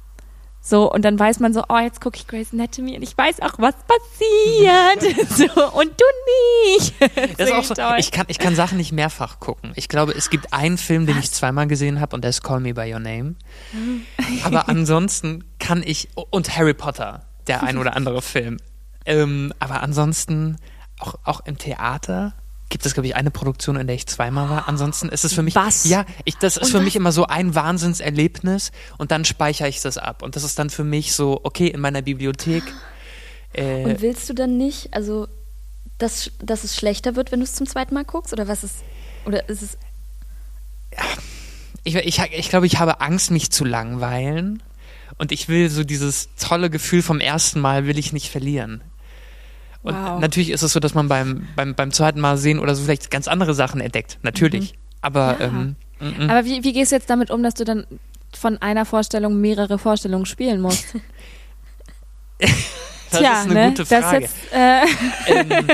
[0.64, 3.42] So, und dann weiß man so, oh, jetzt gucke ich Grey's Anatomy und ich weiß
[3.42, 5.30] auch, was passiert.
[5.30, 6.06] so, und du
[6.78, 6.94] nicht.
[7.38, 7.96] Das ist auch so, toll.
[7.98, 9.72] ich, kann, ich kann Sachen nicht mehrfach gucken.
[9.76, 12.60] Ich glaube, es gibt einen Film, den ich zweimal gesehen habe und der ist Call
[12.60, 13.36] Me By Your Name.
[14.44, 18.58] Aber ansonsten kann ich, und Harry Potter, der ein oder andere Film.
[19.06, 20.58] Ähm, aber ansonsten,
[21.00, 22.34] auch, auch im Theater
[22.72, 24.68] gibt es, glaube ich, eine Produktion, in der ich zweimal war.
[24.68, 25.84] Ansonsten ist es für mich, Was?
[25.86, 26.86] ja, ich, das ist Und für was?
[26.86, 30.24] mich immer so ein Wahnsinnserlebnis und dann speichere ich das ab.
[30.24, 32.64] Und das ist dann für mich so, okay, in meiner Bibliothek.
[33.54, 35.28] Äh, Und willst du dann nicht, also,
[36.00, 38.34] dass, dass es schlechter wird, wenn du es zum zweiten Mal guckst?
[38.34, 38.78] Oder was ist,
[39.26, 39.78] oder ist es,
[41.84, 44.62] ich, ich, ich glaube, ich habe Angst, mich zu langweilen.
[45.18, 48.82] Und ich will so dieses tolle Gefühl vom ersten Mal will ich nicht verlieren.
[49.84, 50.20] Und Wow.
[50.20, 53.10] natürlich ist es so, dass man beim, beim, beim zweiten Mal sehen oder so vielleicht
[53.12, 54.20] ganz andere Sachen entdeckt.
[54.22, 54.76] Natürlich.
[55.02, 55.46] Aber Ja.
[55.48, 56.30] ähm, mm, mm.
[56.30, 57.86] Aber wie, wie gehst du jetzt damit um, dass du dann
[58.38, 60.86] von einer Vorstellung mehrere Vorstellungen spielen musst?
[62.40, 62.50] das
[63.20, 63.68] Tja, ist eine ne?
[63.70, 64.22] gute Das Frage.
[64.22, 64.86] jetzt, äh,
[65.28, 65.68] ähm,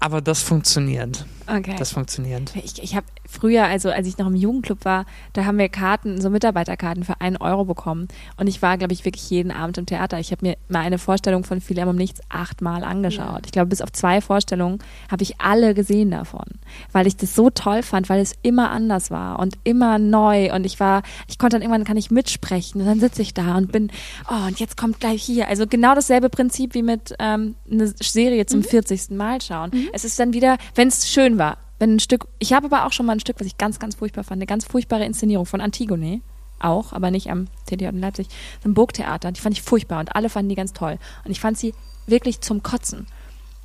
[0.00, 1.24] aber das funktioniert.
[1.46, 1.74] okay.
[1.78, 2.52] Das funktioniert.
[2.56, 6.20] Ich, ich habe früher, also als ich noch im Jugendclub war, da haben wir Karten,
[6.20, 8.08] so Mitarbeiterkarten für einen Euro bekommen.
[8.36, 10.18] Und ich war, glaube ich, wirklich jeden Abend im Theater.
[10.18, 13.42] Ich habe mir mal eine Vorstellung von Philem um nichts achtmal angeschaut.
[13.46, 14.78] Ich glaube, bis auf zwei Vorstellungen
[15.10, 16.44] habe ich alle gesehen davon,
[16.92, 20.52] weil ich das so toll fand, weil es immer anders war und immer neu.
[20.54, 23.56] Und ich war, ich konnte dann irgendwann kann ich mitsprechen und dann sitze ich da
[23.56, 23.90] und bin,
[24.30, 25.48] oh, und jetzt kommt gleich hier.
[25.48, 29.10] Also genau dasselbe Prinzip wie mit ähm, eine Serie zum 40.
[29.10, 29.70] Mal schauen.
[29.92, 32.92] Es ist dann wieder, wenn es schön war, wenn ein Stück, ich habe aber auch
[32.92, 35.60] schon mal ein Stück, was ich ganz, ganz furchtbar fand, eine ganz furchtbare Inszenierung von
[35.60, 36.20] Antigone,
[36.58, 38.28] auch, aber nicht am TTJ in Leipzig,
[38.64, 40.98] ein Burgtheater, die fand ich furchtbar und alle fanden die ganz toll.
[41.24, 41.74] Und ich fand sie
[42.06, 43.06] wirklich zum Kotzen.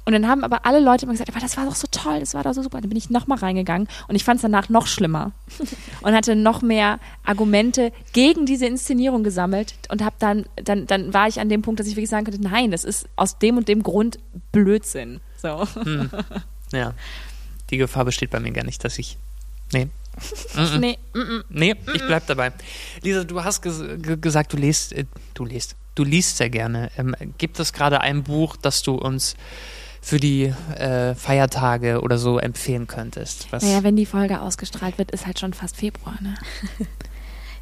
[0.04, 2.34] Und dann haben aber alle Leute immer gesagt, aber das war doch so toll, das
[2.34, 2.82] war doch so super.
[2.82, 5.32] Dann bin ich nochmal reingegangen und ich fand es danach noch schlimmer
[6.02, 11.28] und hatte noch mehr Argumente gegen diese Inszenierung gesammelt und habe dann, dann, dann war
[11.28, 13.68] ich an dem Punkt, dass ich wirklich sagen könnte, nein, das ist aus dem und
[13.68, 14.18] dem Grund
[14.52, 15.22] Blödsinn.
[15.38, 15.68] So.
[16.74, 16.94] Ja.
[17.72, 19.18] Die Gefahr besteht bei mir gar nicht, dass ich.
[19.72, 19.88] Nee.
[20.80, 20.98] Nee.
[21.50, 22.52] Nee, ich bleib dabei.
[23.02, 26.92] Lisa, du hast ges ge gesagt, du liest, äh, du liest, du liest sehr gerne.
[26.98, 29.36] Ähm, gibt es gerade ein Buch, das du uns
[30.02, 30.46] für die
[30.76, 33.48] äh, Feiertage oder so empfehlen könntest?
[33.52, 33.64] Was?
[33.64, 36.36] Naja, wenn die Folge ausgestrahlt wird, ist halt schon fast Februar, ne?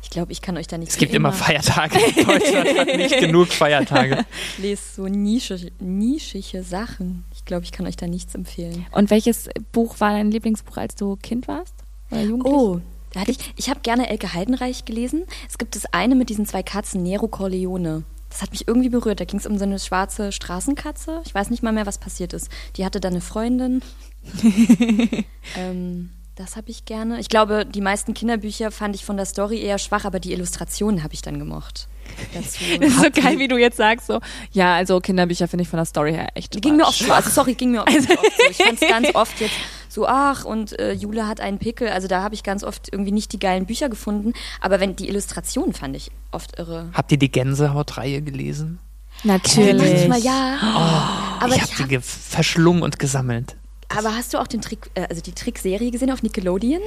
[0.01, 1.99] ich glaube, ich kann euch da nicht es gibt immer Feiertage.
[2.15, 4.25] Deutschland hat nicht genug Feiertage.
[4.57, 7.25] Ich lese so nischige, nischige Sachen.
[7.33, 8.85] Ich glaube, ich kann euch da nichts empfehlen.
[8.91, 11.75] Und welches Buch war dein Lieblingsbuch, als du Kind warst?
[12.11, 12.53] Oder Jugendlich?
[12.53, 12.81] Oh,
[13.11, 15.25] da hatte ich, ich habe gerne Elke Heidenreich gelesen.
[15.47, 18.03] Es gibt das eine mit diesen zwei Katzen, Nero Corleone.
[18.29, 19.19] Das hat mich irgendwie berührt.
[19.19, 21.21] Da ging es um so eine schwarze Straßenkatze.
[21.25, 22.49] Ich weiß nicht mal mehr, was passiert ist.
[22.75, 23.81] Die hatte dann eine Freundin.
[25.57, 27.19] ähm, Das habe ich gerne.
[27.19, 31.03] Ich glaube, die meisten Kinderbücher fand ich von der Story eher schwach, aber die Illustrationen
[31.03, 31.89] habe ich dann gemocht.
[32.33, 32.59] Dazu.
[32.79, 34.21] Das ist so geil, wie du jetzt sagst, so,
[34.53, 37.17] ja, also Kinderbücher finde ich von der Story her echt ging mir oft schwach.
[37.17, 38.49] Also sorry, ging mir oft, oft so.
[38.51, 39.53] Ich fand es ganz oft jetzt
[39.89, 41.89] so, ach, und äh, Jule hat einen Pickel.
[41.89, 44.31] Also da habe ich ganz oft irgendwie nicht die geilen Bücher gefunden.
[44.61, 46.87] Aber wenn die Illustrationen fand ich oft irre.
[46.93, 48.79] Habt ihr die Gänsehaut-Reihe gelesen?
[49.25, 50.07] Natürlich.
[50.07, 51.37] Manchmal ja.
[51.41, 53.57] aber, ich habe die hab, ge- verschlungen und gesammelt.
[53.89, 56.81] Aber hast du auch den Trick, äh, also die Trickserie gesehen auf Nickelodeon?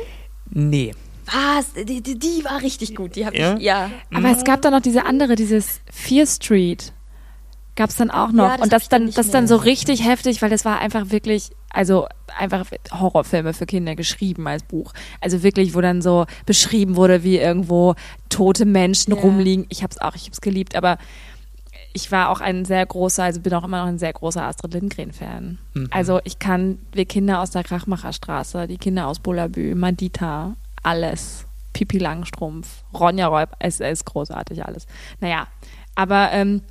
[0.51, 0.95] Nee.
[1.27, 1.73] Was?
[1.75, 3.15] Die, die, die war richtig gut.
[3.17, 3.55] Die habe Ja?
[3.57, 3.91] ich, ja.
[4.13, 6.93] Aber es gab dann noch diese andere, dieses Fear Street.
[7.75, 8.45] Gab es dann auch noch.
[8.45, 11.11] Ja, das und hab das dann das dann so richtig heftig, weil das war einfach
[11.11, 12.07] wirklich, also
[12.39, 14.93] einfach Horrorfilme für Kinder geschrieben als Buch.
[15.23, 17.95] Also wirklich, wo dann so beschrieben wurde, wie irgendwo
[18.29, 19.21] tote Menschen Ja.
[19.23, 19.65] rumliegen.
[19.71, 20.99] Ich hab's auch, ich hab's geliebt, aber
[21.93, 24.75] ich war auch ein sehr großer, also bin auch immer noch ein sehr großer Astrid
[24.75, 25.59] Lindgren-Fan.
[25.91, 31.47] Also ich kann wir Kinder aus der Krachmacherstraße, die Kinder aus Bullabü, Madita, alles.
[31.73, 34.87] Pipi Langstrumpf, Ronja Räub, es ist großartig alles.
[35.21, 35.47] Naja,
[35.95, 36.63] aber ähm,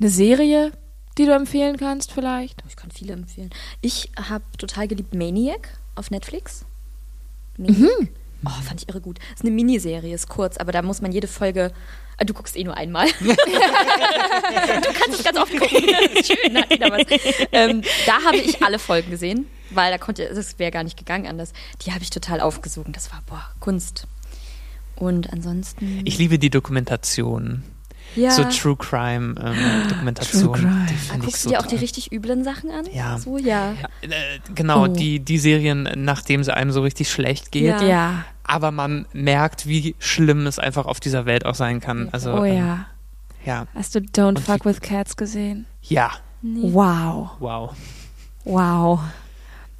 [0.00, 0.72] eine Serie,
[1.16, 2.62] die du empfehlen kannst vielleicht?
[2.68, 3.50] Ich kann viele empfehlen.
[3.80, 6.64] Ich habe total geliebt Maniac auf Netflix.
[7.56, 8.08] Maniac.
[8.44, 9.18] Oh, fand ich irre gut.
[9.34, 11.72] Ist eine Miniserie, ist kurz, aber da muss man jede Folge.
[12.26, 13.06] Du guckst eh nur einmal.
[13.20, 13.34] du
[14.92, 15.78] kannst es ganz oft gucken.
[16.24, 17.02] Schön, hat wieder was.
[17.52, 21.26] Ähm, da habe ich alle Folgen gesehen, weil da konnte, das wäre gar nicht gegangen
[21.26, 21.52] anders.
[21.84, 22.92] Die habe ich total aufgesogen.
[22.92, 24.06] Das war, boah, Kunst.
[24.96, 26.02] Und ansonsten.
[26.04, 27.62] Ich liebe die Dokumentation.
[28.16, 28.32] ja.
[28.32, 30.42] So True Crime ähm, Dokumentation.
[30.42, 30.86] True Crime.
[30.90, 31.78] Die Ah, guckst so du dir auch die toll.
[31.80, 32.86] richtig üblen Sachen an?
[32.92, 33.18] Ja.
[33.18, 33.74] So, ja.
[34.00, 34.08] Äh,
[34.56, 34.86] genau, Oh.
[34.88, 37.64] die, die Serien, nachdem es einem so richtig schlecht geht.
[37.80, 37.82] Ja.
[37.82, 38.24] Ja.
[38.48, 42.08] Aber man merkt, wie schlimm es einfach auf dieser Welt auch sein kann.
[42.12, 42.86] Also, Oh ähm, ja.
[43.44, 43.66] ja.
[43.74, 45.66] Hast du Don't Und Fuck with Cats gesehen?
[45.82, 46.10] Ja.
[46.42, 47.30] Wow.
[47.38, 47.76] Wow.
[48.44, 49.00] Wow.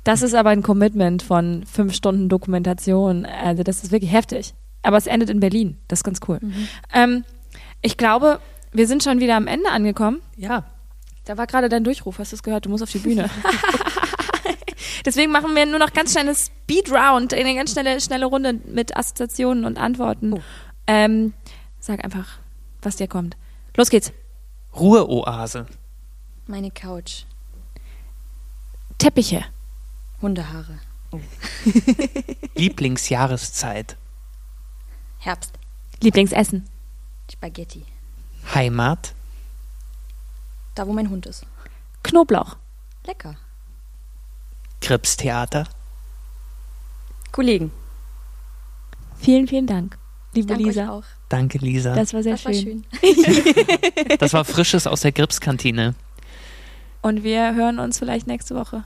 [0.05, 3.25] Das ist aber ein Commitment von fünf Stunden Dokumentation.
[3.27, 4.55] Also das ist wirklich heftig.
[4.83, 5.79] Aber es endet in Berlin.
[5.89, 6.39] Das ist ganz cool.
[6.93, 7.25] Ähm,
[7.83, 8.41] ich glaube,
[8.73, 10.21] wir sind schon wieder am Ende angekommen.
[10.37, 10.65] Ja.
[11.25, 12.67] Da war gerade dein Durchruf, hast du es gehört?
[12.67, 13.29] Du musst auf die Bühne.
[15.09, 19.65] Deswegen machen wir nur noch ganz schnelle Speedround, eine ganz schnelle, schnelle Runde mit Assoziationen
[19.65, 20.35] und Antworten.
[20.35, 20.43] Oh.
[20.87, 21.33] Ähm,
[21.81, 22.41] sag einfach,
[22.83, 23.35] was dir kommt.
[23.75, 24.13] Los geht's.
[24.77, 25.65] Ruheoase.
[26.47, 27.25] Meine Couch.
[28.99, 29.47] Teppiche.
[30.21, 30.79] Hundehaare.
[32.55, 33.97] Lieblingsjahreszeit.
[35.21, 35.55] Herbst.
[36.03, 36.69] Lieblingsessen.
[37.33, 37.83] Spaghetti.
[38.55, 39.15] Heimat.
[40.75, 41.47] Da, wo mein Hund ist.
[42.03, 42.59] Knoblauch.
[43.07, 43.37] Lecker.
[44.81, 45.65] Kripstheater.
[47.33, 47.71] Kollegen.
[49.21, 49.99] Vielen, vielen Dank,
[50.35, 50.91] liebe Danke euch Lisa.
[50.91, 51.03] auch.
[51.29, 51.95] Danke, Lisa.
[51.95, 52.85] Das, Das war sehr Das war schön.
[53.01, 54.33] schön.
[54.33, 55.95] war Frisches aus der Gripskantine.
[57.03, 58.85] Und wir hören uns vielleicht nächste Woche.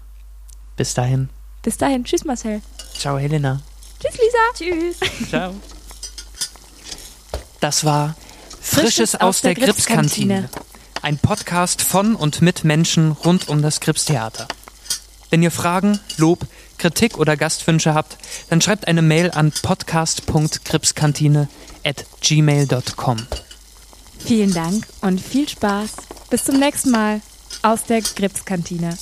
[0.76, 1.28] Bis dahin.
[1.62, 2.04] Bis dahin.
[2.04, 2.60] Tschüss, Marcel.
[2.94, 3.60] Ciao, Helena.
[4.00, 4.98] Tschüss, Lisa.
[4.98, 5.28] Tschüss.
[5.28, 5.54] Ciao.
[7.60, 8.16] Das war
[8.60, 10.48] Frisches aus der Gripskantine.
[11.02, 14.48] Ein Podcast von und mit Menschen rund um das Gripstheater.
[15.32, 16.40] Wenn ihr Fragen, Lob,
[16.76, 18.18] Kritik oder Gastwünsche habt,
[18.50, 21.48] dann schreibt eine Mail an podcast.gripskantine
[21.84, 23.16] at gmail.com.
[24.18, 25.92] Vielen Dank und viel Spaß.
[26.28, 27.22] Bis zum nächsten Mal
[27.62, 28.94] aus der Gripskantine.